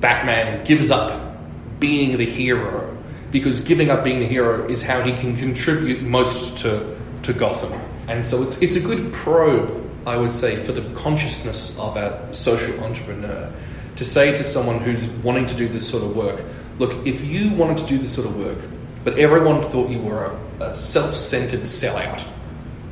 Batman 0.00 0.64
gives 0.64 0.90
up 0.90 1.38
being 1.78 2.18
the 2.18 2.26
hero 2.26 2.96
because 3.30 3.60
giving 3.60 3.90
up 3.90 4.02
being 4.02 4.20
the 4.20 4.26
hero 4.26 4.68
is 4.68 4.82
how 4.82 5.00
he 5.02 5.12
can 5.12 5.36
contribute 5.36 6.02
most 6.02 6.58
to, 6.58 6.96
to 7.22 7.32
Gotham. 7.32 7.72
And 8.08 8.24
so 8.24 8.42
it's, 8.42 8.60
it's 8.60 8.76
a 8.76 8.80
good 8.80 9.12
probe, 9.12 9.88
I 10.06 10.16
would 10.16 10.32
say, 10.32 10.56
for 10.56 10.72
the 10.72 10.82
consciousness 10.94 11.78
of 11.78 11.96
a 11.96 12.34
social 12.34 12.82
entrepreneur 12.82 13.52
to 13.96 14.04
say 14.04 14.34
to 14.34 14.42
someone 14.42 14.80
who's 14.80 15.04
wanting 15.22 15.46
to 15.46 15.54
do 15.54 15.68
this 15.68 15.88
sort 15.88 16.02
of 16.02 16.16
work, 16.16 16.42
look, 16.78 17.06
if 17.06 17.24
you 17.24 17.50
wanted 17.50 17.78
to 17.78 17.86
do 17.86 17.98
this 17.98 18.12
sort 18.14 18.26
of 18.26 18.36
work, 18.36 18.58
but 19.04 19.18
everyone 19.18 19.62
thought 19.62 19.90
you 19.90 20.00
were 20.00 20.24
a, 20.58 20.64
a 20.64 20.74
self 20.74 21.14
centered 21.14 21.60
sellout, 21.60 22.26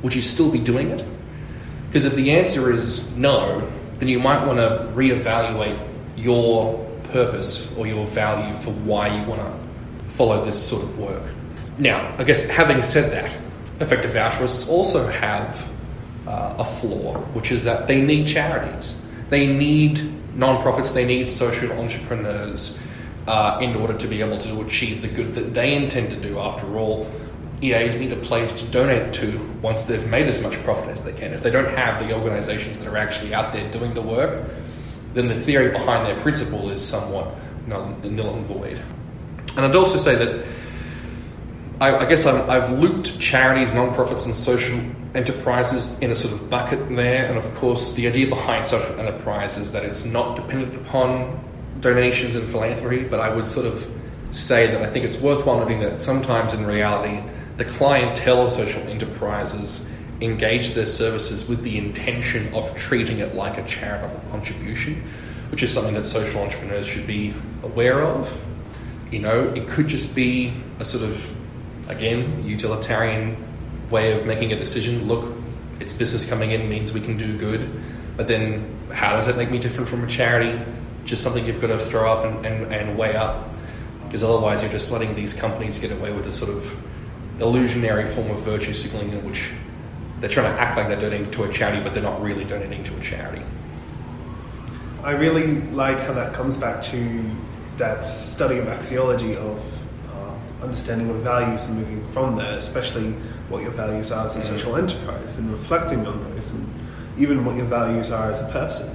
would 0.02 0.14
you 0.14 0.22
still 0.22 0.50
be 0.50 0.58
doing 0.58 0.90
it? 0.90 1.04
Because 1.88 2.04
if 2.04 2.14
the 2.14 2.30
answer 2.32 2.72
is 2.72 3.10
no, 3.16 3.68
then 3.98 4.08
you 4.08 4.18
might 4.18 4.46
want 4.46 4.58
to 4.58 4.92
reevaluate 4.94 5.78
your 6.16 6.84
purpose 7.04 7.74
or 7.76 7.86
your 7.86 8.06
value 8.06 8.56
for 8.58 8.70
why 8.70 9.08
you 9.08 9.26
want 9.28 9.40
to 9.40 9.67
follow 10.18 10.44
this 10.44 10.60
sort 10.60 10.82
of 10.82 10.98
work. 10.98 11.22
Now, 11.78 12.12
I 12.18 12.24
guess 12.24 12.44
having 12.48 12.82
said 12.82 13.12
that, 13.12 13.32
effective 13.80 14.16
altruists 14.16 14.68
also 14.68 15.06
have 15.06 15.70
uh, 16.26 16.56
a 16.58 16.64
flaw, 16.64 17.18
which 17.34 17.52
is 17.52 17.62
that 17.64 17.86
they 17.86 18.02
need 18.02 18.26
charities. 18.26 19.00
They 19.30 19.46
need 19.46 20.00
non-profits, 20.36 20.90
they 20.90 21.04
need 21.04 21.28
social 21.28 21.70
entrepreneurs 21.72 22.80
uh, 23.28 23.60
in 23.62 23.76
order 23.76 23.96
to 23.96 24.08
be 24.08 24.20
able 24.20 24.38
to 24.38 24.60
achieve 24.62 25.02
the 25.02 25.08
good 25.08 25.34
that 25.34 25.54
they 25.54 25.74
intend 25.74 26.10
to 26.10 26.16
do. 26.16 26.40
After 26.40 26.66
all, 26.76 27.08
EAs 27.62 27.94
need 27.96 28.12
a 28.12 28.16
place 28.16 28.52
to 28.52 28.64
donate 28.66 29.12
to 29.14 29.38
once 29.62 29.82
they've 29.82 30.06
made 30.08 30.26
as 30.26 30.42
much 30.42 30.54
profit 30.64 30.88
as 30.88 31.04
they 31.04 31.12
can. 31.12 31.32
If 31.32 31.44
they 31.44 31.50
don't 31.50 31.72
have 31.76 32.00
the 32.04 32.12
organizations 32.12 32.80
that 32.80 32.88
are 32.88 32.96
actually 32.96 33.34
out 33.34 33.52
there 33.52 33.70
doing 33.70 33.94
the 33.94 34.02
work, 34.02 34.48
then 35.14 35.28
the 35.28 35.38
theory 35.38 35.70
behind 35.70 36.06
their 36.06 36.18
principle 36.18 36.70
is 36.70 36.84
somewhat 36.84 37.36
null, 37.68 37.94
and 38.02 38.46
void. 38.46 38.82
And 39.58 39.66
I'd 39.66 39.74
also 39.74 39.96
say 39.96 40.14
that 40.14 40.46
I, 41.80 41.96
I 41.96 42.08
guess 42.08 42.26
i 42.26 42.54
have 42.54 42.78
looped 42.78 43.18
charities, 43.18 43.74
non-profits, 43.74 44.24
and 44.24 44.34
social 44.36 44.78
enterprises 45.16 45.98
in 45.98 46.12
a 46.12 46.14
sort 46.14 46.32
of 46.32 46.48
bucket 46.48 46.94
there. 46.94 47.26
And 47.26 47.36
of 47.36 47.54
course, 47.56 47.92
the 47.94 48.06
idea 48.06 48.28
behind 48.28 48.64
social 48.64 48.98
enterprise 49.00 49.56
is 49.56 49.72
that 49.72 49.84
it's 49.84 50.04
not 50.04 50.36
dependent 50.36 50.76
upon 50.76 51.40
donations 51.80 52.36
and 52.36 52.46
philanthropy, 52.46 53.02
but 53.02 53.18
I 53.18 53.34
would 53.34 53.48
sort 53.48 53.66
of 53.66 53.90
say 54.30 54.68
that 54.68 54.80
I 54.80 54.88
think 54.90 55.04
it's 55.04 55.20
worthwhile 55.20 55.58
noting 55.58 55.80
that 55.80 56.00
sometimes 56.00 56.52
in 56.54 56.64
reality, 56.64 57.28
the 57.56 57.64
clientele 57.64 58.46
of 58.46 58.52
social 58.52 58.82
enterprises 58.82 59.90
engage 60.20 60.74
their 60.74 60.86
services 60.86 61.48
with 61.48 61.64
the 61.64 61.78
intention 61.78 62.54
of 62.54 62.72
treating 62.76 63.18
it 63.18 63.34
like 63.34 63.58
a 63.58 63.66
charitable 63.66 64.22
contribution, 64.30 65.02
which 65.50 65.64
is 65.64 65.74
something 65.74 65.94
that 65.94 66.06
social 66.06 66.42
entrepreneurs 66.42 66.86
should 66.86 67.08
be 67.08 67.34
aware 67.64 68.04
of. 68.04 68.32
You 69.10 69.20
know, 69.20 69.48
it 69.54 69.68
could 69.68 69.88
just 69.88 70.14
be 70.14 70.52
a 70.78 70.84
sort 70.84 71.04
of, 71.04 71.30
again, 71.88 72.44
utilitarian 72.44 73.36
way 73.90 74.12
of 74.12 74.26
making 74.26 74.52
a 74.52 74.56
decision. 74.56 75.08
Look, 75.08 75.34
it's 75.80 75.92
business 75.92 76.28
coming 76.28 76.50
in 76.50 76.68
means 76.68 76.92
we 76.92 77.00
can 77.00 77.16
do 77.16 77.38
good, 77.38 77.70
but 78.16 78.26
then 78.26 78.76
how 78.92 79.14
does 79.14 79.26
that 79.26 79.36
make 79.36 79.50
me 79.50 79.58
different 79.58 79.88
from 79.88 80.04
a 80.04 80.06
charity? 80.06 80.60
Just 81.04 81.22
something 81.22 81.46
you've 81.46 81.60
got 81.60 81.68
to 81.68 81.78
throw 81.78 82.12
up 82.12 82.24
and, 82.24 82.44
and, 82.44 82.72
and 82.72 82.98
weigh 82.98 83.16
up, 83.16 83.48
because 84.04 84.22
otherwise 84.22 84.62
you're 84.62 84.72
just 84.72 84.90
letting 84.90 85.14
these 85.14 85.32
companies 85.32 85.78
get 85.78 85.92
away 85.92 86.12
with 86.12 86.26
a 86.26 86.32
sort 86.32 86.50
of 86.50 86.78
illusionary 87.40 88.06
form 88.06 88.30
of 88.30 88.40
virtue 88.40 88.74
signaling 88.74 89.12
in 89.12 89.24
which 89.24 89.52
they're 90.20 90.28
trying 90.28 90.52
to 90.52 90.60
act 90.60 90.76
like 90.76 90.88
they're 90.88 91.00
donating 91.00 91.30
to 91.30 91.44
a 91.44 91.52
charity, 91.52 91.80
but 91.82 91.94
they're 91.94 92.02
not 92.02 92.20
really 92.20 92.44
donating 92.44 92.82
to 92.84 92.96
a 92.96 93.00
charity. 93.00 93.42
I 95.02 95.12
really 95.12 95.60
like 95.70 96.00
how 96.00 96.12
that 96.14 96.34
comes 96.34 96.56
back 96.56 96.82
to 96.82 97.30
that 97.78 98.04
study 98.04 98.58
of 98.58 98.66
axiology 98.66 99.36
of 99.36 99.58
uh, 100.12 100.34
understanding 100.62 101.08
of 101.10 101.16
values 101.16 101.64
and 101.64 101.78
moving 101.78 102.06
from 102.08 102.36
there, 102.36 102.58
especially 102.58 103.12
what 103.48 103.62
your 103.62 103.70
values 103.70 104.12
are 104.12 104.24
as 104.24 104.36
a 104.36 104.42
social 104.42 104.76
enterprise 104.76 105.38
and 105.38 105.50
reflecting 105.50 106.06
on 106.06 106.20
those, 106.30 106.50
and 106.50 106.66
even 107.18 107.44
what 107.44 107.56
your 107.56 107.66
values 107.66 108.10
are 108.10 108.30
as 108.30 108.42
a 108.42 108.48
person, 108.48 108.88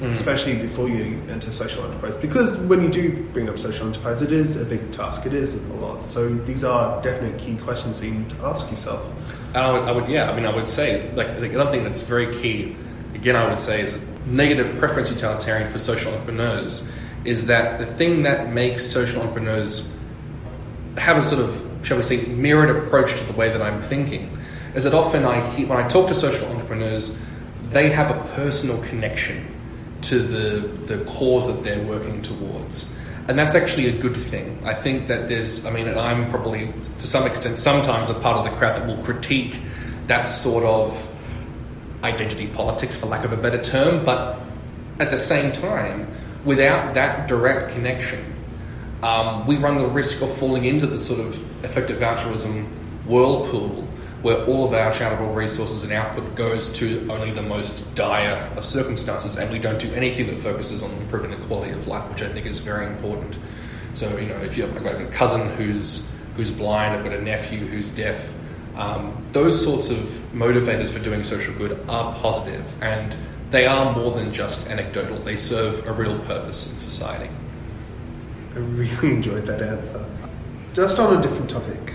mm. 0.00 0.10
especially 0.10 0.56
before 0.56 0.88
you 0.88 1.20
enter 1.30 1.50
social 1.50 1.84
enterprise. 1.84 2.16
Because 2.16 2.58
when 2.58 2.82
you 2.82 2.88
do 2.88 3.22
bring 3.32 3.48
up 3.48 3.58
social 3.58 3.86
enterprise, 3.86 4.20
it 4.20 4.32
is 4.32 4.60
a 4.60 4.64
big 4.64 4.92
task, 4.92 5.24
it 5.26 5.32
is 5.32 5.54
a 5.54 5.72
lot. 5.74 6.04
So 6.04 6.28
these 6.28 6.64
are 6.64 7.00
definite 7.02 7.38
key 7.38 7.56
questions 7.56 8.00
that 8.00 8.06
you 8.06 8.14
need 8.14 8.30
to 8.30 8.44
ask 8.44 8.70
yourself. 8.70 9.10
I 9.54 9.70
would, 9.70 9.88
I 9.88 9.92
would, 9.92 10.08
yeah, 10.08 10.30
I 10.30 10.34
mean, 10.34 10.46
I 10.46 10.54
would 10.54 10.66
say, 10.66 11.10
like, 11.14 11.38
the 11.38 11.60
other 11.60 11.70
thing 11.70 11.84
that's 11.84 12.02
very 12.02 12.36
key, 12.42 12.76
again, 13.14 13.36
I 13.36 13.48
would 13.48 13.60
say, 13.60 13.80
is 13.80 13.94
a 13.94 14.00
negative 14.26 14.76
preference 14.78 15.10
utilitarian 15.10 15.70
for 15.70 15.78
social 15.78 16.12
entrepreneurs 16.12 16.90
is 17.24 17.46
that 17.46 17.78
the 17.78 17.86
thing 17.86 18.22
that 18.24 18.52
makes 18.52 18.84
social 18.84 19.22
entrepreneurs 19.22 19.90
have 20.98 21.16
a 21.16 21.22
sort 21.22 21.42
of, 21.42 21.80
shall 21.82 21.96
we 21.96 22.02
say, 22.02 22.24
mirrored 22.26 22.74
approach 22.74 23.16
to 23.18 23.24
the 23.24 23.32
way 23.32 23.48
that 23.48 23.62
I'm 23.62 23.80
thinking 23.82 24.30
is 24.74 24.84
that 24.84 24.94
often 24.94 25.24
I 25.24 25.40
when 25.64 25.78
I 25.78 25.86
talk 25.88 26.08
to 26.08 26.14
social 26.14 26.48
entrepreneurs, 26.48 27.16
they 27.70 27.90
have 27.90 28.10
a 28.10 28.34
personal 28.34 28.82
connection 28.84 29.52
to 30.02 30.18
the, 30.18 30.68
the 30.86 31.04
cause 31.04 31.46
that 31.46 31.62
they're 31.62 31.84
working 31.86 32.20
towards. 32.22 32.90
And 33.26 33.38
that's 33.38 33.54
actually 33.54 33.88
a 33.88 33.98
good 33.98 34.16
thing. 34.16 34.60
I 34.64 34.74
think 34.74 35.08
that 35.08 35.28
there's, 35.28 35.64
I 35.64 35.70
mean, 35.70 35.88
and 35.88 35.98
I'm 35.98 36.28
probably 36.30 36.72
to 36.98 37.06
some 37.06 37.26
extent 37.26 37.58
sometimes 37.58 38.10
a 38.10 38.14
part 38.14 38.36
of 38.36 38.44
the 38.44 38.56
crowd 38.58 38.76
that 38.76 38.86
will 38.86 39.02
critique 39.02 39.56
that 40.08 40.24
sort 40.24 40.64
of 40.64 41.08
identity 42.02 42.46
politics, 42.48 42.94
for 42.94 43.06
lack 43.06 43.24
of 43.24 43.32
a 43.32 43.36
better 43.36 43.62
term, 43.62 44.04
but 44.04 44.38
at 45.00 45.10
the 45.10 45.16
same 45.16 45.52
time, 45.52 46.13
without 46.44 46.94
that 46.94 47.28
direct 47.28 47.72
connection, 47.72 48.24
um, 49.02 49.46
we 49.46 49.56
run 49.56 49.78
the 49.78 49.86
risk 49.86 50.22
of 50.22 50.34
falling 50.34 50.64
into 50.64 50.86
the 50.86 50.98
sort 50.98 51.20
of 51.20 51.64
effective 51.64 52.02
altruism 52.02 52.64
whirlpool 53.06 53.88
where 54.24 54.42
all 54.46 54.64
of 54.64 54.72
our 54.72 54.90
charitable 54.90 55.34
resources 55.34 55.84
and 55.84 55.92
output 55.92 56.34
goes 56.34 56.72
to 56.72 57.06
only 57.10 57.30
the 57.30 57.42
most 57.42 57.94
dire 57.94 58.50
of 58.56 58.64
circumstances, 58.64 59.36
and 59.36 59.52
we 59.52 59.58
don't 59.58 59.78
do 59.78 59.92
anything 59.92 60.26
that 60.26 60.38
focuses 60.38 60.82
on 60.82 60.90
improving 60.92 61.30
the 61.30 61.36
quality 61.44 61.70
of 61.72 61.86
life, 61.86 62.08
which 62.10 62.22
I 62.22 62.28
think 62.30 62.46
is 62.46 62.58
very 62.58 62.86
important. 62.86 63.36
So, 63.92 64.16
you 64.16 64.26
know, 64.26 64.38
if 64.38 64.56
you've 64.56 64.82
got 64.82 64.98
a 64.98 65.04
cousin 65.08 65.54
who's 65.56 66.10
who's 66.36 66.50
blind, 66.50 66.96
I've 66.96 67.04
got 67.04 67.12
a 67.12 67.20
nephew 67.20 67.66
who's 67.66 67.90
deaf, 67.90 68.32
um, 68.76 69.14
those 69.32 69.62
sorts 69.62 69.90
of 69.90 69.98
motivators 70.32 70.90
for 70.90 71.04
doing 71.04 71.22
social 71.22 71.52
good 71.54 71.78
are 71.86 72.14
positive, 72.14 72.82
and 72.82 73.14
they 73.54 73.66
are 73.66 73.94
more 73.94 74.10
than 74.10 74.32
just 74.32 74.68
anecdotal. 74.68 75.18
They 75.20 75.36
serve 75.36 75.86
a 75.86 75.92
real 75.92 76.18
purpose 76.20 76.72
in 76.72 76.78
society. 76.78 77.30
I 78.54 78.58
really 78.58 79.10
enjoyed 79.12 79.46
that 79.46 79.62
answer. 79.62 80.04
Just 80.72 80.98
on 80.98 81.16
a 81.16 81.22
different 81.22 81.50
topic, 81.50 81.92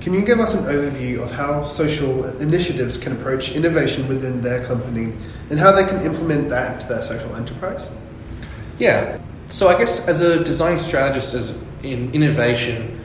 can 0.00 0.14
you 0.14 0.22
give 0.22 0.40
us 0.40 0.54
an 0.54 0.64
overview 0.64 1.22
of 1.22 1.32
how 1.32 1.64
social 1.64 2.24
initiatives 2.38 2.96
can 2.96 3.12
approach 3.12 3.52
innovation 3.52 4.08
within 4.08 4.40
their 4.40 4.64
company 4.64 5.12
and 5.50 5.58
how 5.58 5.70
they 5.70 5.84
can 5.84 6.00
implement 6.00 6.48
that 6.48 6.80
to 6.80 6.88
their 6.88 7.02
social 7.02 7.36
enterprise? 7.36 7.90
Yeah. 8.78 9.20
So 9.48 9.68
I 9.68 9.76
guess 9.76 10.08
as 10.08 10.22
a 10.22 10.42
design 10.42 10.78
strategist, 10.78 11.34
as 11.34 11.62
in 11.82 12.10
innovation, 12.14 12.99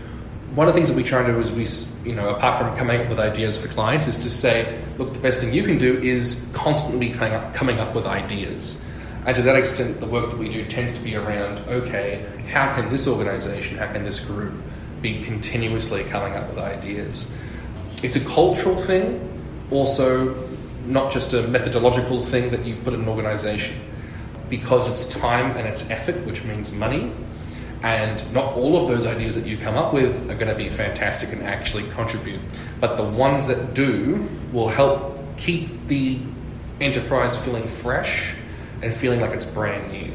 one 0.56 0.68
of 0.68 0.74
the 0.74 0.78
things 0.78 0.90
that 0.90 0.96
we 0.96 1.04
try 1.04 1.22
to 1.22 1.32
do 1.32 1.40
is 1.40 1.52
we, 1.52 2.10
you 2.10 2.16
know, 2.16 2.30
apart 2.30 2.58
from 2.58 2.76
coming 2.78 3.02
up 3.02 3.10
with 3.10 3.20
ideas 3.20 3.58
for 3.58 3.68
clients, 3.68 4.08
is 4.08 4.18
to 4.20 4.30
say, 4.30 4.82
look, 4.98 5.14
the 5.14 5.20
best 5.20 5.44
thing 5.44 5.54
you 5.54 5.64
can 5.64 5.78
do 5.78 5.98
is 6.02 6.50
constantly 6.54 7.12
coming 7.12 7.34
up, 7.34 7.54
coming 7.54 7.80
up 7.80 7.94
with 7.94 8.06
ideas. 8.06 8.84
And 9.26 9.36
to 9.36 9.42
that 9.42 9.56
extent, 9.56 10.00
the 10.00 10.06
work 10.06 10.30
that 10.30 10.38
we 10.38 10.50
do 10.50 10.66
tends 10.66 10.94
to 10.94 11.02
be 11.02 11.16
around, 11.16 11.60
okay, 11.68 12.26
how 12.50 12.74
can 12.74 12.90
this 12.90 13.08
organization, 13.08 13.78
how 13.78 13.92
can 13.92 14.04
this 14.04 14.20
group 14.20 14.54
be 15.06 15.22
continuously 15.24 16.04
coming 16.06 16.34
up 16.34 16.48
with 16.50 16.58
ideas. 16.58 17.28
It's 18.02 18.16
a 18.16 18.26
cultural 18.26 18.76
thing, 18.76 19.22
also 19.70 20.36
not 20.88 21.12
just 21.12 21.34
a 21.34 21.48
methodological 21.48 22.24
thing 22.24 22.50
that 22.52 22.66
you 22.66 22.76
put 22.78 22.94
in 22.94 23.02
an 23.02 23.08
organization, 23.08 23.80
because 24.50 24.90
it's 24.90 25.06
time 25.08 25.56
and 25.58 25.68
it's 25.68 25.90
effort, 25.92 26.26
which 26.26 26.44
means 26.44 26.72
money. 26.72 27.12
And 27.86 28.34
not 28.34 28.54
all 28.56 28.82
of 28.82 28.90
those 28.90 29.06
ideas 29.06 29.36
that 29.36 29.46
you 29.46 29.58
come 29.58 29.76
up 29.76 29.94
with 29.94 30.32
are 30.32 30.34
going 30.34 30.48
to 30.48 30.56
be 30.56 30.70
fantastic 30.70 31.32
and 31.32 31.44
actually 31.44 31.84
contribute. 31.92 32.42
But 32.80 32.96
the 32.96 33.04
ones 33.04 33.46
that 33.46 33.76
do 33.76 34.28
will 34.52 34.70
help 34.70 35.20
keep 35.38 35.86
the 35.86 36.18
enterprise 36.82 37.38
feeling 37.38 37.68
fresh 37.68 38.34
and 38.82 38.92
feeling 38.92 39.22
like 39.22 39.34
it's 39.34 39.46
brand 39.46 39.92
new. 39.92 40.12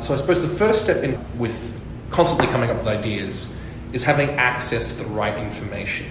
So 0.00 0.14
I 0.14 0.16
suppose 0.16 0.42
the 0.42 0.48
first 0.48 0.82
step 0.82 1.04
in 1.04 1.16
with 1.38 1.80
constantly 2.10 2.48
coming 2.48 2.70
up 2.70 2.78
with 2.78 2.88
ideas 2.88 3.54
is 3.92 4.02
having 4.02 4.30
access 4.30 4.88
to 4.88 5.04
the 5.04 5.08
right 5.10 5.38
information. 5.38 6.08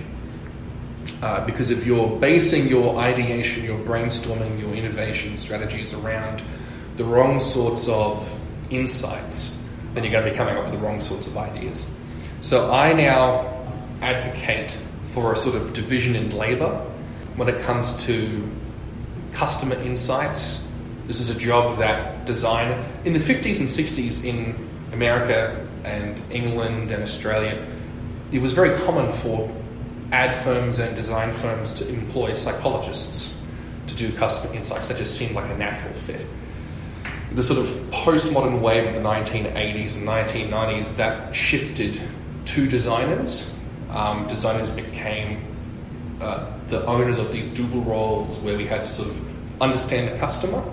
Uh, 1.21 1.45
because 1.45 1.71
if 1.71 1.85
you're 1.85 2.07
basing 2.21 2.69
your 2.69 2.97
ideation, 2.97 3.65
your 3.65 3.79
brainstorming, 3.79 4.57
your 4.57 4.73
innovation 4.73 5.35
strategies 5.35 5.93
around 5.93 6.41
the 6.95 7.03
wrong 7.03 7.41
sorts 7.41 7.89
of 7.89 8.39
insights, 8.69 9.58
then 9.99 10.09
you're 10.09 10.21
going 10.21 10.23
to 10.23 10.31
be 10.31 10.38
coming 10.38 10.55
up 10.55 10.63
with 10.63 10.71
the 10.71 10.79
wrong 10.79 11.01
sorts 11.01 11.27
of 11.27 11.35
ideas. 11.35 11.85
So 12.39 12.71
I 12.71 12.93
now 12.93 13.65
advocate 14.01 14.79
for 15.07 15.33
a 15.33 15.38
sort 15.38 15.55
of 15.55 15.73
division 15.73 16.15
in 16.15 16.29
labor 16.29 16.69
when 17.35 17.49
it 17.49 17.62
comes 17.62 18.01
to 18.05 18.49
customer 19.33 19.75
insights. 19.75 20.65
This 21.07 21.19
is 21.19 21.29
a 21.29 21.38
job 21.38 21.79
that 21.79 22.25
design 22.25 22.81
in 23.03 23.12
the 23.12 23.19
50s 23.19 23.59
and 23.59 23.67
60s 23.67 24.23
in 24.23 24.69
America 24.93 25.67
and 25.83 26.21
England 26.31 26.91
and 26.91 27.03
Australia, 27.03 27.62
it 28.31 28.41
was 28.41 28.53
very 28.53 28.79
common 28.79 29.12
for 29.12 29.53
ad 30.13 30.33
firms 30.33 30.79
and 30.79 30.95
design 30.95 31.33
firms 31.33 31.73
to 31.73 31.89
employ 31.89 32.31
psychologists 32.31 33.38
to 33.88 33.95
do 33.95 34.13
customer 34.13 34.53
insights. 34.53 34.88
That 34.88 34.97
just 34.97 35.17
seemed 35.17 35.35
like 35.35 35.49
a 35.51 35.57
natural 35.57 35.93
fit. 35.93 36.25
The 37.33 37.43
sort 37.43 37.59
of 37.59 37.67
postmodern 37.91 38.59
wave 38.59 38.87
of 38.87 38.95
the 38.95 39.01
1980s 39.01 39.97
and 39.97 40.07
1990s 40.07 40.95
that 40.95 41.33
shifted 41.35 42.01
to 42.45 42.67
designers. 42.67 43.53
Um, 43.89 44.27
designers 44.27 44.71
became 44.71 45.43
uh, 46.21 46.51
the 46.67 46.85
owners 46.85 47.19
of 47.19 47.31
these 47.31 47.47
double 47.47 47.81
roles 47.81 48.39
where 48.39 48.57
we 48.57 48.65
had 48.65 48.85
to 48.85 48.91
sort 48.91 49.09
of 49.09 49.61
understand 49.61 50.13
the 50.13 50.17
customer 50.17 50.63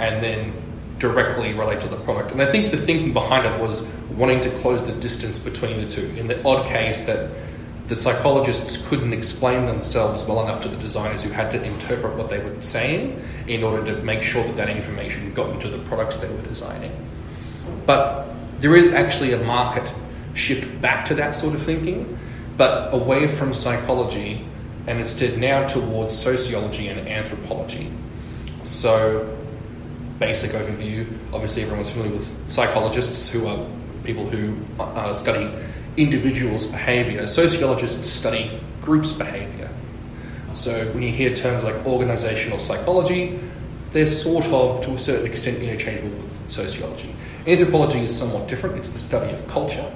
and 0.00 0.22
then 0.22 0.52
directly 0.98 1.52
relate 1.52 1.80
to 1.80 1.88
the 1.88 1.96
product. 1.96 2.32
And 2.32 2.40
I 2.40 2.46
think 2.46 2.70
the 2.70 2.78
thinking 2.78 3.12
behind 3.12 3.46
it 3.46 3.60
was 3.60 3.86
wanting 4.16 4.40
to 4.42 4.50
close 4.60 4.84
the 4.86 4.92
distance 4.92 5.38
between 5.38 5.80
the 5.80 5.88
two. 5.88 6.06
In 6.16 6.28
the 6.28 6.42
odd 6.44 6.66
case 6.66 7.02
that 7.02 7.30
the 7.86 7.94
psychologists 7.94 8.86
couldn't 8.88 9.12
explain 9.12 9.66
themselves 9.66 10.24
well 10.24 10.42
enough 10.42 10.62
to 10.62 10.68
the 10.68 10.76
designers 10.76 11.22
who 11.22 11.30
had 11.30 11.50
to 11.50 11.62
interpret 11.62 12.14
what 12.16 12.30
they 12.30 12.38
were 12.38 12.62
saying 12.62 13.22
in 13.46 13.62
order 13.62 13.84
to 13.94 14.02
make 14.02 14.22
sure 14.22 14.42
that 14.44 14.56
that 14.56 14.70
information 14.70 15.32
got 15.34 15.50
into 15.50 15.68
the 15.68 15.78
products 15.78 16.16
they 16.16 16.28
were 16.28 16.42
designing. 16.42 16.92
But 17.84 18.26
there 18.60 18.74
is 18.74 18.94
actually 18.94 19.32
a 19.32 19.44
market 19.44 19.92
shift 20.32 20.80
back 20.80 21.04
to 21.06 21.14
that 21.16 21.34
sort 21.34 21.54
of 21.54 21.62
thinking, 21.62 22.18
but 22.56 22.94
away 22.94 23.28
from 23.28 23.52
psychology 23.52 24.46
and 24.86 24.98
instead 24.98 25.38
now 25.38 25.66
towards 25.66 26.16
sociology 26.16 26.88
and 26.88 27.06
anthropology. 27.08 27.90
So, 28.64 29.36
basic 30.18 30.52
overview 30.52 31.06
obviously, 31.34 31.64
everyone's 31.64 31.90
familiar 31.90 32.16
with 32.16 32.50
psychologists 32.50 33.28
who 33.28 33.46
are 33.46 33.66
people 34.04 34.28
who 34.28 34.56
uh, 34.80 35.12
study 35.12 35.50
individuals' 35.96 36.66
behavior. 36.66 37.26
Sociologists 37.26 38.08
study 38.08 38.60
groups' 38.82 39.12
behavior. 39.12 39.70
So, 40.54 40.86
when 40.92 41.02
you 41.02 41.10
hear 41.10 41.34
terms 41.34 41.64
like 41.64 41.74
organizational 41.86 42.58
psychology, 42.58 43.40
they're 43.92 44.06
sort 44.06 44.46
of, 44.46 44.82
to 44.84 44.92
a 44.92 44.98
certain 44.98 45.26
extent, 45.26 45.58
interchangeable 45.58 46.16
with 46.16 46.50
sociology. 46.50 47.14
Anthropology 47.46 48.00
is 48.00 48.16
somewhat 48.16 48.48
different, 48.48 48.76
it's 48.76 48.90
the 48.90 48.98
study 48.98 49.32
of 49.32 49.46
culture. 49.46 49.92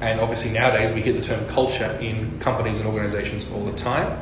And 0.00 0.20
obviously, 0.20 0.50
nowadays 0.50 0.92
we 0.92 1.02
hear 1.02 1.12
the 1.12 1.20
term 1.20 1.46
culture 1.46 1.90
in 2.00 2.38
companies 2.40 2.78
and 2.78 2.86
organizations 2.86 3.50
all 3.52 3.64
the 3.64 3.72
time. 3.72 4.18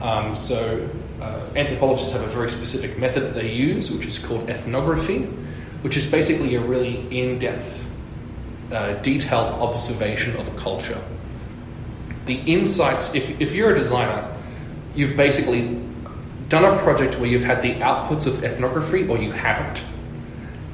Um, 0.00 0.34
so, 0.34 0.88
uh, 1.20 1.40
anthropologists 1.56 2.12
have 2.12 2.22
a 2.22 2.26
very 2.26 2.50
specific 2.50 2.98
method 2.98 3.22
that 3.22 3.34
they 3.34 3.52
use, 3.52 3.90
which 3.90 4.06
is 4.06 4.18
called 4.18 4.50
ethnography, 4.50 5.22
which 5.82 5.96
is 5.96 6.10
basically 6.10 6.54
a 6.56 6.60
really 6.60 7.06
in 7.16 7.38
depth, 7.38 7.85
uh, 8.72 8.94
detailed 9.02 9.52
observation 9.60 10.36
of 10.36 10.48
a 10.48 10.58
culture. 10.58 11.00
The 12.26 12.36
insights, 12.40 13.14
if, 13.14 13.40
if 13.40 13.54
you're 13.54 13.72
a 13.72 13.78
designer, 13.78 14.28
you've 14.94 15.16
basically 15.16 15.80
done 16.48 16.64
a 16.64 16.78
project 16.78 17.18
where 17.18 17.28
you've 17.28 17.44
had 17.44 17.62
the 17.62 17.74
outputs 17.74 18.26
of 18.26 18.42
ethnography 18.44 19.06
or 19.08 19.18
you 19.18 19.32
haven't. 19.32 19.84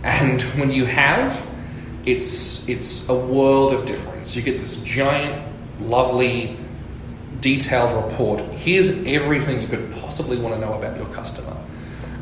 And 0.03 0.43
when 0.59 0.73
you 0.73 0.87
have, 0.87 1.47
it's 2.05 2.69
it's 2.69 3.09
a 3.09 3.15
world 3.15 3.73
of 3.73 3.87
difference. 3.87 4.35
You 4.35 4.43
get 4.43 4.59
this 4.59 4.79
giant, 4.79 5.47
lovely, 5.81 6.57
detailed 7.41 8.05
report. 8.05 8.41
Here's 8.41 9.05
everything 9.07 9.63
you 9.63 9.69
could 9.69 9.93
possibly 9.93 10.37
want 10.37 10.55
to 10.55 10.61
know 10.61 10.73
about 10.73 10.97
your 10.97 11.07
customer, 11.07 11.57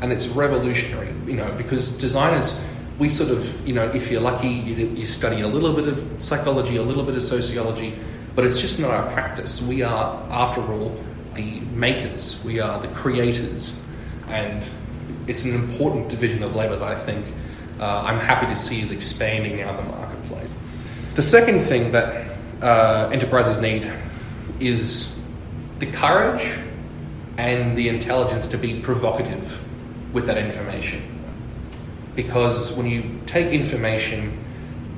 and 0.01 0.11
it's 0.11 0.27
revolutionary. 0.27 1.13
You 1.25 1.37
know, 1.37 1.51
because 1.57 1.97
designers, 1.97 2.59
we 2.99 3.09
sort 3.09 3.31
of, 3.31 3.67
you 3.67 3.73
know, 3.73 3.85
if 3.91 4.11
you're 4.11 4.21
lucky, 4.21 4.49
you, 4.49 4.87
you 4.89 5.05
study 5.07 5.41
a 5.41 5.47
little 5.47 5.73
bit 5.73 5.87
of 5.87 6.05
psychology, 6.19 6.75
a 6.75 6.83
little 6.83 7.03
bit 7.03 7.15
of 7.15 7.23
sociology, 7.23 7.97
but 8.35 8.45
it's 8.45 8.61
just 8.61 8.79
not 8.79 8.91
our 8.91 9.09
practice. 9.11 9.61
We 9.61 9.81
are, 9.81 10.15
after 10.29 10.61
all, 10.71 10.97
the 11.33 11.59
makers. 11.71 12.43
We 12.43 12.59
are 12.59 12.79
the 12.81 12.87
creators, 12.89 13.81
and 14.27 14.67
it's 15.27 15.45
an 15.45 15.55
important 15.55 16.09
division 16.09 16.43
of 16.43 16.55
labour 16.55 16.77
that 16.77 16.87
I 16.87 16.95
think 16.95 17.25
uh, 17.79 18.03
I'm 18.05 18.19
happy 18.19 18.45
to 18.47 18.55
see 18.55 18.81
is 18.81 18.91
expanding 18.91 19.57
now 19.57 19.71
in 19.71 19.77
the 19.77 19.91
marketplace. 19.91 20.51
The 21.15 21.21
second 21.21 21.61
thing 21.61 21.91
that 21.91 22.37
uh, 22.61 23.09
enterprises 23.11 23.59
need 23.59 23.91
is 24.59 25.19
the 25.79 25.87
courage 25.87 26.47
and 27.37 27.75
the 27.75 27.89
intelligence 27.89 28.47
to 28.49 28.57
be 28.57 28.81
provocative 28.81 29.59
with 30.13 30.27
that 30.27 30.37
information. 30.37 31.20
Because 32.15 32.73
when 32.73 32.87
you 32.87 33.19
take 33.25 33.47
information 33.53 34.37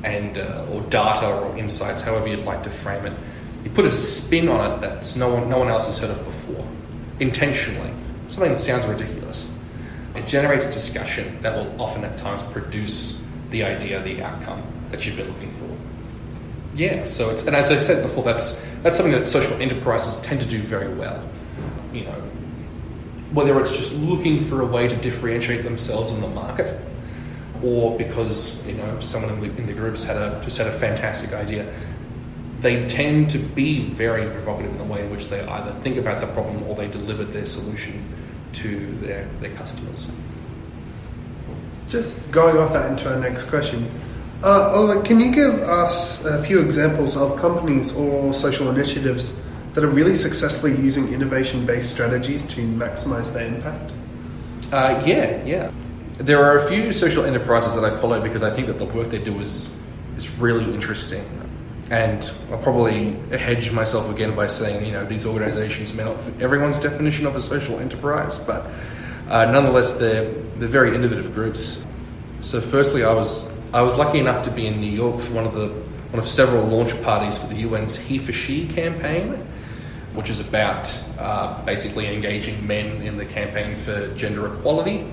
and 0.03 0.37
uh, 0.37 0.65
or 0.71 0.81
data 0.81 1.27
or 1.27 1.57
insights, 1.57 2.01
however 2.01 2.27
you'd 2.27 2.45
like 2.45 2.63
to 2.63 2.69
frame 2.69 3.05
it, 3.05 3.13
you 3.63 3.69
put 3.71 3.85
a 3.85 3.91
spin 3.91 4.49
on 4.49 4.71
it 4.71 4.81
that 4.81 5.15
no 5.17 5.33
one, 5.33 5.49
no 5.49 5.57
one 5.57 5.69
else 5.69 5.85
has 5.85 5.97
heard 5.97 6.09
of 6.09 6.23
before, 6.25 6.67
intentionally. 7.19 7.91
Something 8.27 8.51
that 8.51 8.59
sounds 8.59 8.85
ridiculous. 8.85 9.49
It 10.15 10.27
generates 10.27 10.65
discussion 10.65 11.39
that 11.41 11.55
will 11.55 11.81
often 11.81 12.03
at 12.03 12.17
times 12.17 12.43
produce 12.43 13.21
the 13.51 13.63
idea, 13.63 14.01
the 14.01 14.21
outcome 14.21 14.63
that 14.89 15.05
you've 15.05 15.15
been 15.15 15.27
looking 15.27 15.51
for. 15.51 15.69
Yeah, 16.75 17.03
so 17.03 17.29
it's 17.29 17.45
and 17.45 17.55
as 17.55 17.71
I 17.71 17.77
said 17.77 18.01
before, 18.01 18.23
that's 18.23 18.65
that's 18.81 18.97
something 18.97 19.13
that 19.13 19.27
social 19.27 19.53
enterprises 19.61 20.19
tend 20.21 20.41
to 20.41 20.47
do 20.47 20.59
very 20.59 20.93
well. 20.93 21.23
You 21.93 22.05
know, 22.05 22.21
whether 23.31 23.59
it's 23.59 23.75
just 23.75 23.95
looking 23.99 24.41
for 24.41 24.61
a 24.61 24.65
way 24.65 24.87
to 24.87 24.95
differentiate 24.95 25.63
themselves 25.63 26.13
in 26.13 26.21
the 26.21 26.27
market, 26.27 26.81
or 27.63 27.97
because 27.97 28.65
you 28.65 28.73
know 28.73 28.99
someone 28.99 29.33
in 29.33 29.41
the, 29.41 29.57
in 29.57 29.67
the 29.67 29.73
groups 29.73 30.03
had 30.03 30.17
a 30.17 30.41
just 30.43 30.57
had 30.57 30.67
a 30.67 30.71
fantastic 30.71 31.33
idea. 31.33 31.71
They 32.57 32.85
tend 32.87 33.29
to 33.31 33.39
be 33.39 33.81
very 33.81 34.29
provocative 34.31 34.71
in 34.71 34.77
the 34.77 34.85
way 34.85 35.03
in 35.03 35.11
which 35.11 35.27
they 35.27 35.41
either 35.41 35.73
think 35.81 35.97
about 35.97 36.21
the 36.21 36.27
problem 36.27 36.63
or 36.63 36.75
they 36.75 36.87
deliver 36.87 37.25
their 37.25 37.45
solution 37.45 38.05
to 38.53 38.87
their, 39.01 39.25
their 39.41 39.53
customers. 39.55 40.09
Just 41.89 42.31
going 42.31 42.57
off 42.57 42.71
that 42.73 42.89
into 42.89 43.13
our 43.13 43.19
next 43.19 43.45
question. 43.45 43.91
Uh, 44.41 44.71
Oliver, 44.73 45.01
can 45.01 45.19
you 45.19 45.31
give 45.31 45.53
us 45.61 46.23
a 46.25 46.41
few 46.43 46.59
examples 46.59 47.17
of 47.17 47.37
companies 47.37 47.93
or 47.93 48.33
social 48.33 48.69
initiatives 48.69 49.39
that 49.73 49.83
are 49.83 49.89
really 49.89 50.15
successfully 50.15 50.75
using 50.77 51.13
innovation 51.13 51.65
based 51.65 51.89
strategies 51.89 52.45
to 52.45 52.61
maximize 52.61 53.33
their 53.33 53.45
impact? 53.45 53.93
Uh, 54.71 55.01
yeah, 55.05 55.43
yeah. 55.43 55.71
There 56.17 56.43
are 56.43 56.57
a 56.57 56.67
few 56.67 56.93
social 56.93 57.25
enterprises 57.25 57.75
that 57.75 57.83
I 57.83 57.89
follow 57.95 58.21
because 58.21 58.43
I 58.43 58.51
think 58.51 58.67
that 58.67 58.77
the 58.77 58.85
work 58.85 59.09
they 59.09 59.17
do 59.17 59.39
is, 59.39 59.69
is 60.15 60.29
really 60.37 60.63
interesting. 60.73 61.25
And 61.89 62.31
I'll 62.51 62.61
probably 62.61 63.13
hedge 63.37 63.71
myself 63.71 64.09
again 64.09 64.35
by 64.35 64.47
saying, 64.47 64.85
you 64.85 64.91
know, 64.91 65.05
these 65.05 65.25
organizations 65.25 65.93
may 65.93 66.03
not 66.03 66.21
fit 66.21 66.41
everyone's 66.41 66.79
definition 66.79 67.25
of 67.25 67.35
a 67.35 67.41
social 67.41 67.79
enterprise, 67.79 68.39
but 68.39 68.71
uh, 69.27 69.45
nonetheless, 69.45 69.97
they're, 69.97 70.31
they're 70.57 70.67
very 70.67 70.95
innovative 70.95 71.33
groups. 71.33 71.83
So, 72.41 72.61
firstly, 72.61 73.03
I 73.03 73.13
was, 73.13 73.51
I 73.73 73.81
was 73.81 73.97
lucky 73.97 74.19
enough 74.19 74.43
to 74.43 74.51
be 74.51 74.67
in 74.67 74.79
New 74.79 74.91
York 74.91 75.19
for 75.19 75.33
one 75.33 75.45
of, 75.45 75.53
the, 75.53 75.69
one 76.11 76.19
of 76.19 76.27
several 76.27 76.63
launch 76.63 76.99
parties 77.03 77.37
for 77.37 77.47
the 77.47 77.63
UN's 77.63 77.95
He 77.95 78.19
for 78.19 78.33
She 78.33 78.67
campaign, 78.67 79.31
which 80.13 80.29
is 80.29 80.39
about 80.39 80.95
uh, 81.17 81.63
basically 81.65 82.13
engaging 82.13 82.65
men 82.67 83.01
in 83.01 83.17
the 83.17 83.25
campaign 83.25 83.75
for 83.75 84.13
gender 84.15 84.53
equality. 84.53 85.07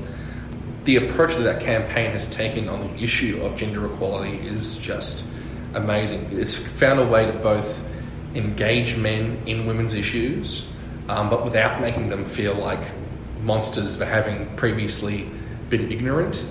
The 0.85 0.97
approach 0.97 1.37
that 1.37 1.43
that 1.43 1.61
campaign 1.61 2.13
has 2.13 2.27
taken 2.29 2.69
on 2.69 2.81
the 2.81 3.03
issue 3.03 3.41
of 3.43 3.57
gender 3.57 3.87
equality 3.87 4.39
is 4.39 4.77
just 4.77 5.27
amazing. 5.75 6.27
It's 6.33 6.57
found 6.57 7.01
a 7.01 7.07
way 7.07 7.27
to 7.27 7.33
both 7.33 7.87
engage 8.35 8.97
men 8.97 9.43
in 9.47 9.67
women's 9.67 9.95
issues, 9.95 10.69
um, 11.09 11.29
but 11.29 11.45
without 11.45 11.81
making 11.81 12.09
them 12.09 12.25
feel 12.25 12.55
like 12.55 12.81
monsters 13.43 13.97
for 13.97 14.05
having 14.05 14.55
previously 14.57 15.29
been 15.69 15.91
ignorant. 15.93 16.45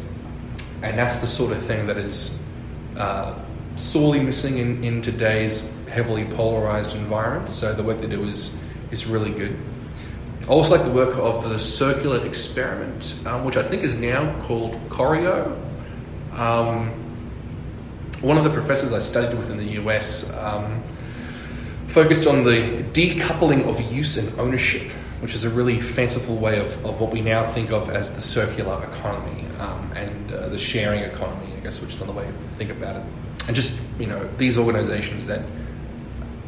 And 0.81 0.97
that's 0.97 1.17
the 1.17 1.27
sort 1.27 1.51
of 1.51 1.61
thing 1.63 1.87
that 1.87 1.97
is 1.97 2.39
uh, 2.97 3.37
sorely 3.75 4.19
missing 4.21 4.57
in, 4.57 4.83
in 4.83 5.01
today's 5.01 5.71
heavily 5.89 6.25
polarized 6.25 6.95
environment. 6.95 7.49
So 7.49 7.73
the 7.73 7.83
work 7.83 8.01
they 8.01 8.07
do 8.07 8.23
is, 8.25 8.57
is 8.91 9.07
really 9.07 9.31
good. 9.31 9.57
I 10.49 10.51
also 10.51 10.75
like 10.75 10.83
the 10.83 10.91
work 10.91 11.15
of 11.15 11.47
the 11.47 11.59
Circular 11.59 12.25
Experiment, 12.25 13.13
um, 13.27 13.43
which 13.43 13.55
I 13.55 13.61
think 13.61 13.83
is 13.83 13.99
now 13.99 14.35
called 14.41 14.73
Choreo. 14.89 15.55
Um, 16.33 16.89
one 18.21 18.35
of 18.35 18.43
the 18.43 18.49
professors 18.49 18.91
I 18.91 18.97
studied 18.97 19.37
with 19.37 19.51
in 19.51 19.57
the 19.57 19.73
US 19.83 20.33
um, 20.33 20.81
focused 21.85 22.25
on 22.25 22.45
the 22.45 22.83
decoupling 22.93 23.67
of 23.67 23.79
use 23.91 24.17
and 24.17 24.39
ownership, 24.39 24.89
which 25.21 25.35
is 25.35 25.43
a 25.43 25.51
really 25.51 25.79
fanciful 25.79 26.35
way 26.35 26.57
of, 26.57 26.83
of 26.83 26.99
what 26.99 27.11
we 27.11 27.21
now 27.21 27.51
think 27.51 27.69
of 27.69 27.87
as 27.91 28.11
the 28.11 28.21
circular 28.21 28.83
economy 28.85 29.45
um, 29.59 29.91
and 29.95 30.33
uh, 30.33 30.49
the 30.49 30.57
sharing 30.57 31.03
economy, 31.03 31.53
I 31.55 31.59
guess, 31.59 31.79
which 31.79 31.93
is 31.93 32.01
another 32.01 32.17
way 32.17 32.25
to 32.25 32.33
think 32.57 32.71
about 32.71 32.95
it. 32.95 33.03
And 33.45 33.55
just, 33.55 33.79
you 33.99 34.07
know, 34.07 34.27
these 34.39 34.57
organizations 34.57 35.27
that 35.27 35.43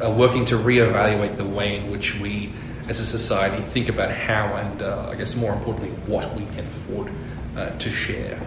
are 0.01 0.11
working 0.11 0.43
to 0.45 0.57
reevaluate 0.57 1.37
the 1.37 1.45
way 1.45 1.77
in 1.77 1.91
which 1.91 2.19
we 2.19 2.51
as 2.87 2.99
a 2.99 3.05
society 3.05 3.63
think 3.63 3.89
about 3.89 4.11
how 4.11 4.55
and, 4.55 4.81
uh, 4.81 5.09
I 5.11 5.15
guess, 5.15 5.35
more 5.35 5.53
importantly, 5.53 5.91
what 6.05 6.33
we 6.35 6.45
can 6.47 6.67
afford 6.67 7.11
uh, 7.55 7.69
to 7.77 7.91
share. 7.91 8.39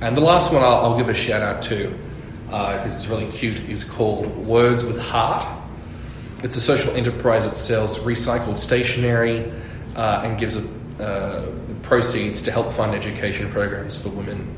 And 0.00 0.16
the 0.16 0.20
last 0.20 0.52
one 0.52 0.62
I'll, 0.62 0.76
I'll 0.76 0.98
give 0.98 1.08
a 1.08 1.14
shout 1.14 1.42
out 1.42 1.62
to, 1.62 1.88
because 2.46 2.92
uh, 2.92 2.96
it's 2.96 3.06
really 3.06 3.30
cute, 3.30 3.60
is 3.60 3.84
called 3.84 4.26
Words 4.36 4.84
with 4.84 4.98
Heart. 4.98 5.46
It's 6.42 6.56
a 6.56 6.60
social 6.60 6.92
enterprise 6.96 7.44
that 7.44 7.56
sells 7.56 7.98
recycled 7.98 8.58
stationery 8.58 9.52
uh, 9.94 10.22
and 10.24 10.38
gives 10.38 10.56
a, 10.56 10.68
uh, 11.02 11.52
proceeds 11.82 12.42
to 12.42 12.50
help 12.50 12.72
fund 12.72 12.94
education 12.94 13.50
programs 13.50 14.00
for 14.00 14.08
women. 14.08 14.56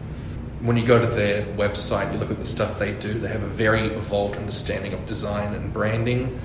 When 0.60 0.78
you 0.78 0.86
go 0.86 0.98
to 0.98 1.06
their 1.06 1.44
website, 1.56 2.10
you 2.12 2.18
look 2.18 2.30
at 2.30 2.38
the 2.38 2.44
stuff 2.46 2.78
they 2.78 2.92
do, 2.92 3.12
they 3.12 3.28
have 3.28 3.42
a 3.42 3.48
very 3.48 3.88
evolved 3.88 4.36
understanding 4.36 4.94
of 4.94 5.04
design 5.04 5.54
and 5.54 5.72
branding, 5.72 6.40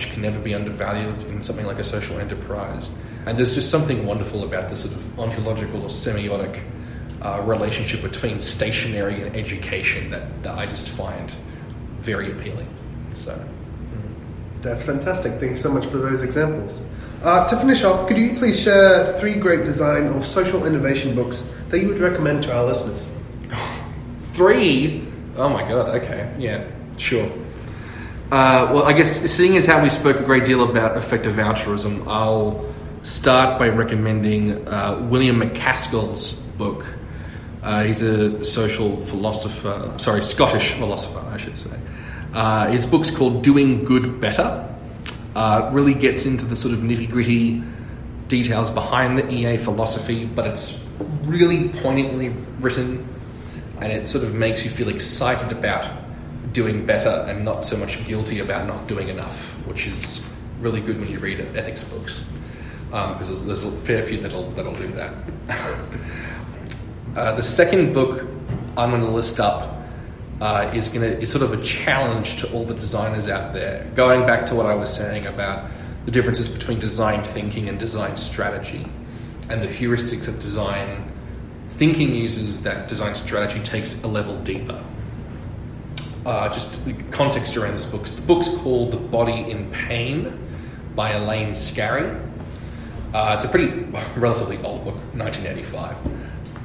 which 0.00 0.10
can 0.10 0.22
never 0.22 0.38
be 0.38 0.54
undervalued 0.54 1.22
in 1.24 1.42
something 1.42 1.66
like 1.66 1.78
a 1.78 1.84
social 1.84 2.18
enterprise. 2.18 2.88
And 3.26 3.36
there's 3.36 3.54
just 3.54 3.70
something 3.70 4.06
wonderful 4.06 4.44
about 4.44 4.70
the 4.70 4.76
sort 4.76 4.94
of 4.94 5.18
ontological 5.18 5.82
or 5.82 5.88
semiotic 5.88 6.62
uh, 7.20 7.42
relationship 7.44 8.00
between 8.00 8.40
stationary 8.40 9.20
and 9.20 9.36
education 9.36 10.08
that, 10.08 10.42
that 10.42 10.56
I 10.56 10.64
just 10.64 10.88
find 10.88 11.30
very 11.98 12.32
appealing. 12.32 12.66
So. 13.12 13.38
That's 14.62 14.82
fantastic. 14.82 15.38
Thanks 15.38 15.60
so 15.60 15.70
much 15.70 15.84
for 15.84 15.98
those 15.98 16.22
examples. 16.22 16.82
Uh, 17.22 17.46
to 17.46 17.56
finish 17.58 17.84
off, 17.84 18.08
could 18.08 18.16
you 18.16 18.34
please 18.36 18.58
share 18.58 19.18
three 19.20 19.34
great 19.34 19.66
design 19.66 20.06
or 20.08 20.22
social 20.22 20.64
innovation 20.64 21.14
books 21.14 21.52
that 21.68 21.80
you 21.80 21.88
would 21.88 21.98
recommend 21.98 22.42
to 22.44 22.56
our 22.56 22.64
listeners? 22.64 23.14
Three? 24.32 25.06
Oh 25.36 25.50
my 25.50 25.68
god, 25.68 26.02
okay, 26.02 26.34
yeah, 26.38 26.66
sure. 26.96 27.30
Uh, 28.30 28.70
well, 28.72 28.84
I 28.84 28.92
guess 28.92 29.20
seeing 29.28 29.56
as 29.56 29.66
how 29.66 29.82
we 29.82 29.88
spoke 29.88 30.20
a 30.20 30.22
great 30.22 30.44
deal 30.44 30.62
about 30.62 30.96
effective 30.96 31.38
altruism, 31.40 32.08
I'll 32.08 32.72
start 33.02 33.58
by 33.58 33.70
recommending 33.70 34.68
uh, 34.68 35.04
William 35.10 35.40
MacAskill's 35.40 36.34
book. 36.34 36.86
Uh, 37.62 37.82
he's 37.82 38.02
a 38.02 38.44
social 38.44 38.96
philosopher, 38.96 39.92
sorry, 39.96 40.22
Scottish 40.22 40.74
philosopher, 40.74 41.18
I 41.28 41.38
should 41.38 41.58
say. 41.58 41.76
Uh, 42.32 42.68
his 42.68 42.86
book's 42.86 43.10
called 43.10 43.42
Doing 43.42 43.84
Good 43.84 44.20
Better. 44.20 44.66
Uh, 45.34 45.68
really 45.72 45.94
gets 45.94 46.24
into 46.24 46.44
the 46.44 46.54
sort 46.54 46.72
of 46.72 46.80
nitty 46.80 47.10
gritty 47.10 47.62
details 48.28 48.70
behind 48.70 49.18
the 49.18 49.28
EA 49.28 49.56
philosophy, 49.56 50.24
but 50.24 50.46
it's 50.46 50.86
really 51.24 51.68
poignantly 51.68 52.28
written 52.60 53.06
and 53.80 53.92
it 53.92 54.08
sort 54.08 54.22
of 54.22 54.34
makes 54.34 54.62
you 54.62 54.70
feel 54.70 54.88
excited 54.88 55.50
about 55.50 55.90
doing 56.52 56.84
better 56.84 57.24
and 57.28 57.44
not 57.44 57.64
so 57.64 57.76
much 57.76 58.04
guilty 58.06 58.40
about 58.40 58.66
not 58.66 58.86
doing 58.86 59.08
enough, 59.08 59.52
which 59.66 59.86
is 59.86 60.24
really 60.60 60.80
good 60.80 60.98
when 60.98 61.08
you 61.08 61.18
read 61.18 61.40
ethics 61.40 61.84
books 61.84 62.24
because 62.90 63.28
um, 63.28 63.46
there's, 63.46 63.62
there's, 63.62 63.64
a 63.64 63.70
fair 63.82 64.02
few 64.02 64.18
that'll, 64.18 64.50
that'll 64.50 64.72
do 64.72 64.88
that. 64.88 65.14
uh, 67.16 67.32
the 67.36 67.42
second 67.42 67.92
book 67.92 68.26
I'm 68.76 68.90
going 68.90 69.02
to 69.02 69.08
list 69.08 69.38
up 69.38 69.80
uh, 70.40 70.70
is 70.74 70.88
going 70.88 71.08
to 71.08 71.20
is 71.20 71.30
sort 71.30 71.42
of 71.42 71.52
a 71.52 71.62
challenge 71.62 72.40
to 72.40 72.52
all 72.52 72.64
the 72.64 72.74
designers 72.74 73.28
out 73.28 73.52
there. 73.52 73.88
Going 73.94 74.26
back 74.26 74.46
to 74.46 74.54
what 74.54 74.66
I 74.66 74.74
was 74.74 74.94
saying 74.94 75.26
about 75.26 75.70
the 76.04 76.10
differences 76.10 76.48
between 76.48 76.78
design 76.78 77.22
thinking 77.22 77.68
and 77.68 77.78
design 77.78 78.16
strategy, 78.16 78.86
and 79.48 79.62
the 79.62 79.66
heuristics 79.66 80.28
of 80.28 80.40
design 80.40 81.12
thinking 81.68 82.14
uses 82.14 82.62
that 82.62 82.88
design 82.88 83.14
strategy 83.14 83.60
takes 83.62 84.02
a 84.02 84.06
level 84.06 84.40
deeper. 84.42 84.82
Uh, 86.26 86.48
just 86.50 86.84
the 86.84 86.92
context 87.10 87.56
around 87.56 87.72
this 87.72 87.86
book. 87.86 88.06
The 88.06 88.20
book's 88.22 88.54
called 88.58 88.92
The 88.92 88.98
Body 88.98 89.50
in 89.50 89.70
Pain 89.70 90.38
by 90.94 91.12
Elaine 91.12 91.52
Scarry. 91.52 92.20
Uh, 93.14 93.32
it's 93.34 93.44
a 93.44 93.48
pretty 93.48 93.68
relatively 94.16 94.58
old 94.58 94.84
book, 94.84 94.96
1985. 95.14 95.96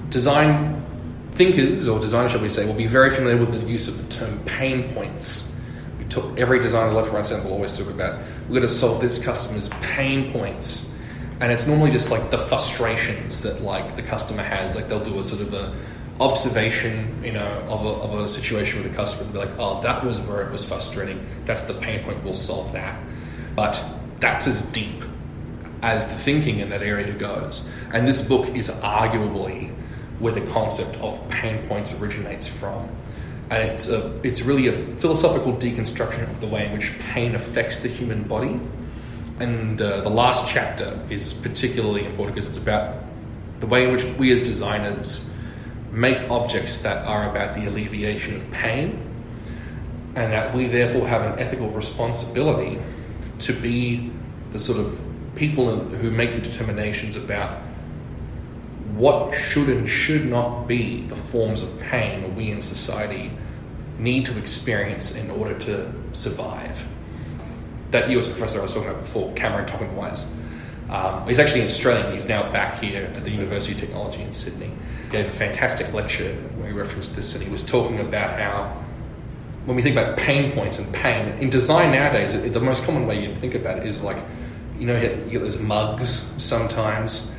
Design 0.10 0.84
thinkers, 1.32 1.88
or 1.88 2.00
designers, 2.00 2.32
shall 2.32 2.41
we 2.41 2.50
say, 2.50 2.65
will 2.65 2.74
be 2.74 2.86
very 2.86 3.10
familiar 3.10 3.38
with 3.38 3.52
the 3.52 3.65
use 3.70 3.88
of 3.88 3.98
the 3.98 4.04
term 4.13 4.39
pain 4.46 4.94
points. 4.94 5.52
We 6.00 6.06
talk, 6.06 6.38
every 6.38 6.60
designer 6.60 6.91
left, 6.91 7.12
right, 7.12 7.26
center 7.26 7.44
will 7.44 7.54
always 7.54 7.78
talk 7.78 7.88
about 7.88 8.22
we're 8.48 8.56
going 8.56 8.62
to 8.62 8.70
solve 8.70 9.02
this 9.02 9.20
customer's 9.20 9.70
pain 9.82 10.32
points, 10.32 10.91
and 11.39 11.52
it's 11.52 11.65
normally 11.65 11.91
just 11.91 12.12
like 12.12 12.30
the 12.30 12.38
frustrations 12.38 13.41
that 13.41 13.62
like 13.62 13.96
the 13.96 14.04
customer 14.04 14.44
has. 14.44 14.76
Like 14.76 14.88
they'll 14.88 15.04
do 15.04 15.20
a 15.20 15.24
sort 15.24 15.41
of 15.41 15.54
a 15.54 15.76
observation, 16.19 17.21
you 17.23 17.34
know, 17.34 17.47
of 17.67 17.86
a, 17.86 17.89
of 17.89 18.19
a 18.19 18.28
situation 18.28 18.82
with 18.82 18.91
a 18.91 18.95
customer 18.95 19.23
and 19.23 19.34
be 19.34 19.39
like, 19.39 19.58
oh, 19.58 19.82
that 19.82 20.04
was 20.04 20.21
where 20.21 20.41
it 20.41 20.51
was 20.51 20.63
frustrating. 20.63 21.25
That's 21.45 21.63
the 21.63 21.73
pain 21.73 22.04
point. 22.04 22.23
We'll 22.23 22.34
solve 22.34 22.71
that. 22.73 22.97
But 23.56 23.84
that's 24.19 24.47
as 24.47 24.62
deep 24.62 25.04
as 25.82 26.08
the 26.08 26.15
thinking 26.15 26.60
in 26.60 26.69
that 26.69 26.82
area 26.82 27.13
goes. 27.13 27.67
And 27.93 28.08
this 28.08 28.25
book 28.25 28.47
is 28.56 28.69
arguably 28.69 29.75
where 30.19 30.34
the 30.34 30.41
concept 30.51 30.95
of 31.01 31.30
pain 31.30 31.67
points 31.67 31.99
originates 31.99 32.47
from. 32.47 32.89
And 33.49 33.69
it's, 33.69 33.89
a, 33.89 34.17
it's 34.23 34.41
really 34.41 34.67
a 34.67 34.71
philosophical 34.71 35.54
deconstruction 35.54 36.23
of 36.23 36.41
the 36.41 36.47
way 36.47 36.65
in 36.65 36.73
which 36.73 36.97
pain 36.99 37.36
affects 37.36 37.80
the 37.80 37.89
human 37.89 38.23
body. 38.23 38.60
And 39.39 39.82
uh, 39.82 40.01
the 40.01 40.10
last 40.10 40.47
chapter 40.47 40.97
is 41.10 41.34
particularly 41.34 42.06
important 42.06 42.36
because 42.36 42.49
it's 42.49 42.58
about 42.58 43.04
the 43.60 43.67
way 43.67 43.84
in 43.84 43.91
which 43.91 44.06
we 44.17 44.32
as 44.32 44.41
designers 44.41 45.30
make 45.91 46.17
objects 46.30 46.80
that 46.80 47.06
are 47.06 47.30
about 47.30 47.56
the 47.56 47.65
alleviation 47.65 48.36
of 48.36 48.50
pain, 48.52 49.00
and 50.15 50.32
that 50.32 50.54
we 50.56 50.67
therefore 50.67 51.08
have 51.08 51.21
an 51.21 51.39
ethical 51.39 51.69
responsibility 51.69 52.80
to 53.39 53.54
be 53.54 54.12
the 54.52 54.60
sort 54.60 54.80
of 54.80 55.02
people 55.36 55.78
who 55.78 56.10
make 56.10 56.34
the 56.34 56.41
determinations 56.41 57.15
about 57.15 57.62
what 58.93 59.34
should 59.34 59.67
and 59.67 59.89
should 59.89 60.26
not 60.26 60.67
be 60.67 61.06
the 61.08 61.15
forms 61.15 61.62
of 61.62 61.80
pain 61.80 62.34
we 62.36 62.50
in 62.50 62.62
society 62.62 63.32
need 64.00 64.26
to 64.26 64.38
experience 64.38 65.15
in 65.15 65.30
order 65.30 65.58
to 65.60 65.91
survive. 66.13 66.86
That 67.91 68.10
US 68.12 68.28
professor 68.28 68.60
I 68.60 68.63
was 68.63 68.74
talking 68.74 68.89
about 68.89 69.02
before, 69.02 69.34
Cameron 69.34 69.65
Tonkinwise, 69.65 70.28
um, 70.89 71.28
he's 71.28 71.39
actually 71.39 71.63
Australian. 71.63 72.13
He's 72.13 72.28
now 72.28 72.52
back 72.52 72.82
here 72.82 73.04
at 73.04 73.15
the 73.15 73.32
University 73.32 73.74
of 73.74 73.80
Technology 73.80 74.21
in 74.21 74.32
Sydney. 74.32 74.71
He 75.06 75.12
gave 75.12 75.28
a 75.28 75.32
fantastic 75.32 75.91
lecture 75.93 76.34
where 76.58 76.67
he 76.67 76.74
referenced 76.74 77.15
this, 77.15 77.34
and 77.34 77.43
he 77.43 77.50
was 77.50 77.63
talking 77.63 78.00
about 78.00 78.39
how 78.39 78.86
when 79.65 79.76
we 79.76 79.82
think 79.82 79.95
about 79.95 80.17
pain 80.17 80.52
points 80.52 80.78
and 80.78 80.93
pain 80.93 81.30
in 81.39 81.50
design 81.50 81.91
nowadays, 81.91 82.39
the 82.39 82.60
most 82.60 82.84
common 82.84 83.08
way 83.08 83.19
you'd 83.21 83.38
think 83.38 83.56
about 83.56 83.80
it 83.80 83.88
is 83.88 84.04
like, 84.04 84.17
you 84.78 84.86
know, 84.86 84.95
you 84.95 85.32
get 85.32 85.41
those 85.41 85.60
mugs 85.60 86.32
sometimes 86.38 87.32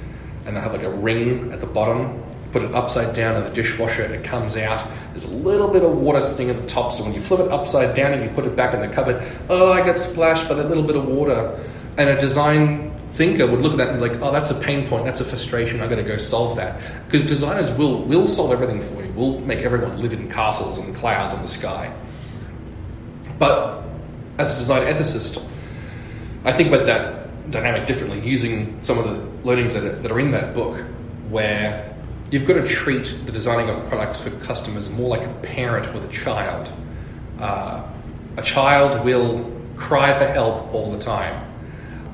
and 0.45 0.57
they 0.57 0.61
have 0.61 0.73
like 0.73 0.83
a 0.83 0.91
ring 0.91 1.53
at 1.53 1.61
the 1.61 1.67
bottom. 1.67 2.23
put 2.51 2.63
it 2.63 2.75
upside 2.75 3.15
down 3.15 3.37
in 3.37 3.45
the 3.45 3.51
dishwasher 3.51 4.03
and 4.03 4.15
it 4.15 4.25
comes 4.25 4.57
out. 4.57 4.85
There's 5.11 5.25
a 5.25 5.37
little 5.37 5.69
bit 5.69 5.83
of 5.83 5.97
water 5.97 6.21
sitting 6.21 6.51
at 6.51 6.57
the 6.57 6.67
top, 6.67 6.93
so 6.93 7.05
when 7.05 7.13
you 7.13 7.21
flip 7.21 7.41
it 7.41 7.49
upside 7.53 7.95
down 7.95 8.13
and 8.13 8.23
you 8.23 8.31
put 8.31 8.45
it 8.45 8.57
back 8.57 8.75
in 8.75 8.81
the 8.81 8.89
cupboard, 8.89 9.23
oh, 9.49 9.73
I 9.73 9.85
got 9.85 9.99
splashed 9.99 10.49
by 10.49 10.55
that 10.55 10.69
little 10.69 10.85
bit 10.85 10.97
of 10.97 11.07
water. 11.07 11.63
And 11.99 12.09
a 12.09 12.19
design 12.19 12.96
thinker 13.17 13.47
would 13.47 13.63
look 13.63 13.73
at 13.73 13.79
that 13.79 13.89
and 13.89 14.01
be 14.01 14.09
like, 14.09 14.21
oh, 14.21 14.31
that's 14.31 14.51
a 14.51 14.55
pain 14.55 14.87
point, 14.87 15.05
that's 15.05 15.21
a 15.21 15.25
frustration, 15.25 15.81
I've 15.81 15.91
got 15.91 15.97
to 15.97 16.03
go 16.03 16.19
solve 16.19 16.57
that. 16.57 16.81
Because 17.07 17.27
designers 17.27 17.73
will, 17.73 18.03
will 18.03 18.27
solve 18.27 18.53
everything 18.53 18.81
for 18.81 19.03
you, 19.03 19.13
We'll 19.17 19.41
make 19.41 19.61
everyone 19.61 20.01
live 20.01 20.13
in 20.13 20.31
castles 20.31 20.79
and 20.79 20.95
clouds 20.95 21.35
in 21.35 21.41
the 21.41 21.49
sky. 21.49 21.93
But 23.39 23.83
as 24.39 24.55
a 24.55 24.59
design 24.59 24.83
ethicist, 24.83 25.43
I 26.45 26.53
think 26.53 26.69
about 26.69 26.87
that 26.87 27.51
dynamic 27.51 27.87
differently 27.87 28.21
using 28.21 28.81
some 28.83 28.99
of 28.99 29.05
the 29.05 29.47
learnings 29.47 29.75
that 29.75 29.85
are, 29.85 29.97
that 29.97 30.13
are 30.13 30.21
in 30.21 30.33
that 30.33 30.55
book 30.55 30.79
where 31.31 31.95
you've 32.31 32.47
got 32.47 32.55
to 32.55 32.67
treat 32.67 33.17
the 33.25 33.33
designing 33.33 33.71
of 33.71 33.89
products 33.89 34.21
for 34.21 34.31
customers 34.45 34.91
more 34.91 35.09
like 35.09 35.27
a 35.27 35.33
parent 35.43 35.93
with 35.95 36.05
a 36.05 36.13
child. 36.13 36.71
Uh, 37.39 37.87
a 38.37 38.43
child 38.43 39.05
will 39.05 39.51
cry 39.77 40.17
for 40.19 40.27
help 40.27 40.73
all 40.75 40.91
the 40.91 40.99
time, 40.99 41.46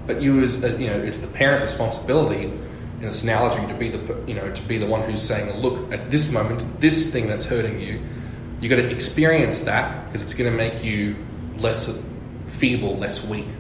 but 0.07 0.21
you 0.21 0.43
as 0.43 0.63
a, 0.63 0.71
you 0.81 0.87
know 0.87 0.99
it's 0.99 1.19
the 1.19 1.27
parent's 1.29 1.63
responsibility 1.63 2.45
in 2.45 3.09
this 3.09 3.23
analogy 3.23 3.67
to 3.67 3.75
be 3.75 3.89
the 3.89 4.25
you 4.27 4.35
know 4.35 4.51
to 4.53 4.63
be 4.63 4.79
the 4.79 4.87
one 4.87 5.03
who's 5.03 5.23
saying, 5.23 5.51
look, 5.61 5.93
at 5.93 6.11
this 6.11 6.33
moment, 6.33 6.81
this 6.81 7.13
thing 7.13 7.27
that's 7.27 7.45
hurting 7.45 7.81
you, 7.81 8.01
you 8.61 8.69
got 8.69 8.77
to 8.77 8.91
experience 8.91 9.61
that 9.61 10.07
because 10.07 10.23
it's 10.23 10.35
going 10.35 10.51
to 10.51 10.57
make 10.57 10.85
you 10.85 11.17
less 11.59 12.01
feeble, 12.47 12.97
less 12.97 13.25
weak. 13.27 13.47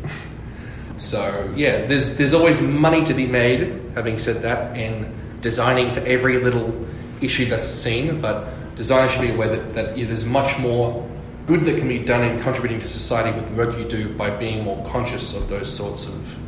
So 0.99 1.53
yeah, 1.57 1.87
there's 1.87 2.17
there's 2.17 2.35
always 2.35 2.63
money 2.63 3.03
to 3.05 3.15
be 3.15 3.27
made. 3.27 3.81
Having 3.95 4.19
said 4.19 4.43
that, 4.43 4.77
in 4.77 5.13
designing 5.41 5.91
for 5.91 6.01
every 6.01 6.39
little 6.39 6.87
issue 7.21 7.47
that's 7.47 7.67
seen, 7.67 8.21
but 8.21 8.47
designers 8.77 9.11
should 9.11 9.23
be 9.23 9.31
aware 9.31 9.49
that, 9.49 9.75
that 9.75 9.97
there's 9.97 10.25
much 10.25 10.59
more 10.59 11.09
good 11.47 11.65
that 11.65 11.79
can 11.79 11.89
be 11.89 11.99
done 11.99 12.23
in 12.23 12.41
contributing 12.41 12.81
to 12.81 12.89
society 12.89 13.39
with 13.39 13.49
the 13.49 13.55
work 13.55 13.77
you 13.79 13.85
do 13.85 14.09
by 14.15 14.31
being 14.31 14.65
more 14.65 14.85
conscious 14.87 15.35
of 15.35 15.49
those 15.49 15.75
sorts 15.75 16.07
of 16.07 16.39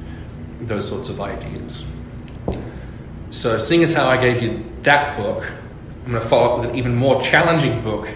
those 0.61 0.89
sorts 0.89 1.09
of 1.09 1.21
ideas. 1.21 1.85
So, 3.31 3.59
seeing 3.59 3.83
as 3.83 3.92
how 3.92 4.09
I 4.09 4.17
gave 4.17 4.42
you 4.42 4.65
that 4.83 5.17
book, 5.17 5.45
I'm 6.05 6.13
going 6.13 6.23
to 6.23 6.29
follow 6.29 6.53
up 6.53 6.61
with 6.61 6.71
an 6.71 6.77
even 6.77 6.95
more 6.95 7.21
challenging 7.21 7.83
book 7.83 8.09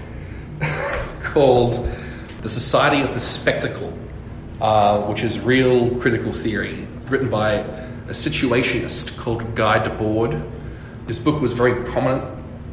called 1.23 1.87
The 2.43 2.49
Society 2.49 3.03
of 3.03 3.13
the 3.15 3.21
Spectacle 3.21 3.93
uh, 4.61 5.03
which 5.03 5.23
is 5.23 5.39
real 5.39 5.91
critical 6.01 6.33
theory, 6.33 6.87
written 7.09 7.31
by 7.31 7.53
a 7.53 8.11
situationist 8.13 9.17
called 9.17 9.55
Guy 9.55 9.79
Debord. 9.79 10.51
This 11.07 11.19
book 11.19 11.41
was 11.41 11.53
very 11.53 11.85
prominent 11.85 12.25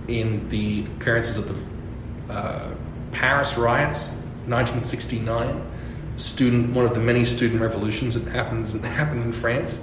in 0.08 0.48
the 0.50 0.86
occurrences 0.98 1.38
of 1.38 1.48
the 1.48 2.34
uh, 2.34 2.75
Paris 3.16 3.58
riots, 3.58 4.10
1969. 4.48 5.72
Student, 6.18 6.76
one 6.76 6.86
of 6.86 6.94
the 6.94 7.00
many 7.00 7.24
student 7.24 7.62
revolutions 7.62 8.14
that 8.14 8.30
happens 8.30 8.74
that 8.74 8.84
happened 8.86 9.24
in 9.24 9.32
France. 9.32 9.80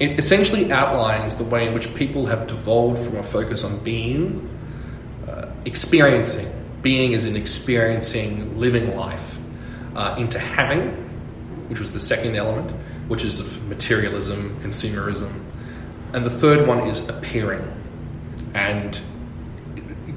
It 0.00 0.18
essentially 0.18 0.72
outlines 0.72 1.36
the 1.36 1.44
way 1.44 1.68
in 1.68 1.74
which 1.74 1.94
people 1.94 2.24
have 2.26 2.46
devolved 2.46 2.98
from 3.04 3.18
a 3.18 3.22
focus 3.22 3.62
on 3.62 3.78
being, 3.84 4.48
uh, 5.28 5.50
experiencing. 5.66 6.50
Being 6.80 7.14
as 7.14 7.26
in 7.26 7.36
experiencing 7.36 8.58
living 8.58 8.96
life 8.96 9.38
uh, 9.94 10.16
into 10.18 10.38
having, 10.38 10.92
which 11.68 11.78
was 11.78 11.92
the 11.92 12.00
second 12.00 12.36
element, 12.36 12.70
which 13.08 13.22
is 13.22 13.38
of 13.38 13.68
materialism, 13.68 14.58
consumerism. 14.62 15.30
And 16.14 16.24
the 16.24 16.30
third 16.30 16.66
one 16.66 16.86
is 16.86 17.06
appearing. 17.08 17.70
And 18.54 18.98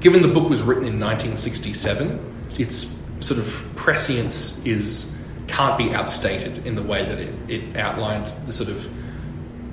given 0.00 0.22
the 0.22 0.28
book 0.28 0.48
was 0.48 0.62
written 0.62 0.84
in 0.84 1.00
1967, 1.00 2.50
its 2.58 2.96
sort 3.20 3.40
of 3.40 3.70
prescience 3.76 4.64
is 4.64 5.12
can't 5.48 5.78
be 5.78 5.94
outstated 5.94 6.66
in 6.66 6.74
the 6.74 6.82
way 6.82 7.04
that 7.04 7.18
it, 7.18 7.34
it 7.48 7.76
outlined 7.76 8.32
the 8.46 8.52
sort 8.52 8.68
of 8.68 8.88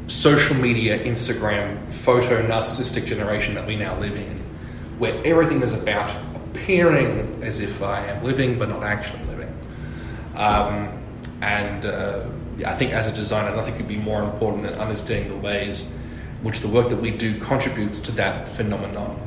social 0.07 0.55
media, 0.55 1.03
Instagram, 1.03 1.91
photo 1.91 2.47
narcissistic 2.47 3.05
generation 3.05 3.53
that 3.55 3.67
we 3.67 3.76
now 3.76 3.99
live 3.99 4.15
in, 4.15 4.39
where 4.99 5.21
everything 5.26 5.61
is 5.61 5.73
about 5.73 6.15
appearing 6.36 7.43
as 7.43 7.59
if 7.59 7.84
I 7.84 8.05
am 8.05 8.23
living 8.23 8.57
but 8.57 8.69
not 8.69 8.84
actually 8.84 9.23
living. 9.26 9.57
Um, 10.36 11.03
and 11.41 11.86
uh, 11.86 12.26
I 12.65 12.76
think 12.76 12.93
as 12.93 13.07
a 13.07 13.11
designer, 13.11 13.55
nothing 13.55 13.76
could 13.76 13.88
be 13.88 13.97
more 13.97 14.23
important 14.23 14.63
than 14.63 14.73
understanding 14.76 15.30
the 15.30 15.38
ways 15.38 15.93
which 16.41 16.61
the 16.61 16.67
work 16.67 16.89
that 16.89 16.97
we 16.97 17.11
do 17.11 17.39
contributes 17.39 17.99
to 18.01 18.11
that 18.13 18.47
phenomenon. 18.47 19.19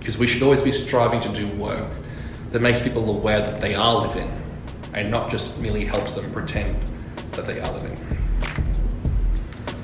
Because 0.00 0.18
we 0.18 0.26
should 0.26 0.42
always 0.42 0.62
be 0.62 0.72
striving 0.72 1.20
to 1.20 1.28
do 1.28 1.46
work 1.56 1.88
that 2.50 2.60
makes 2.60 2.82
people 2.82 3.08
aware 3.16 3.40
that 3.40 3.60
they 3.60 3.76
are 3.76 3.94
living 3.94 4.32
and 4.92 5.10
not 5.10 5.30
just 5.30 5.60
merely 5.60 5.84
helps 5.84 6.14
them 6.14 6.28
pretend 6.32 6.76
that 7.32 7.46
they 7.46 7.60
are 7.60 7.72
living. 7.72 7.96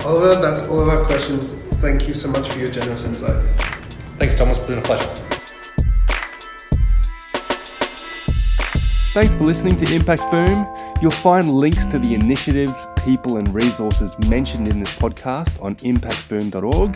Oliver, 0.03 0.41
that's 0.41 0.61
all 0.69 0.81
of 0.81 0.89
our 0.89 1.05
questions. 1.05 1.53
Thank 1.79 2.07
you 2.07 2.13
so 2.13 2.27
much 2.29 2.49
for 2.49 2.59
your 2.59 2.69
generous 2.69 3.05
insights. 3.05 3.55
Thanks, 4.17 4.35
Thomas. 4.35 4.57
It's 4.57 4.67
been 4.67 4.79
a 4.79 4.81
pleasure. 4.81 5.07
Thanks 9.13 9.33
for 9.33 9.45
listening 9.45 9.77
to 9.77 9.95
Impact 9.95 10.29
Boom. 10.29 10.67
You'll 11.01 11.11
find 11.11 11.51
links 11.51 11.85
to 11.87 11.99
the 11.99 12.13
initiatives, 12.13 12.85
people, 13.03 13.37
and 13.37 13.53
resources 13.53 14.15
mentioned 14.29 14.67
in 14.67 14.79
this 14.79 14.95
podcast 14.97 15.61
on 15.63 15.75
impactboom.org. 15.77 16.95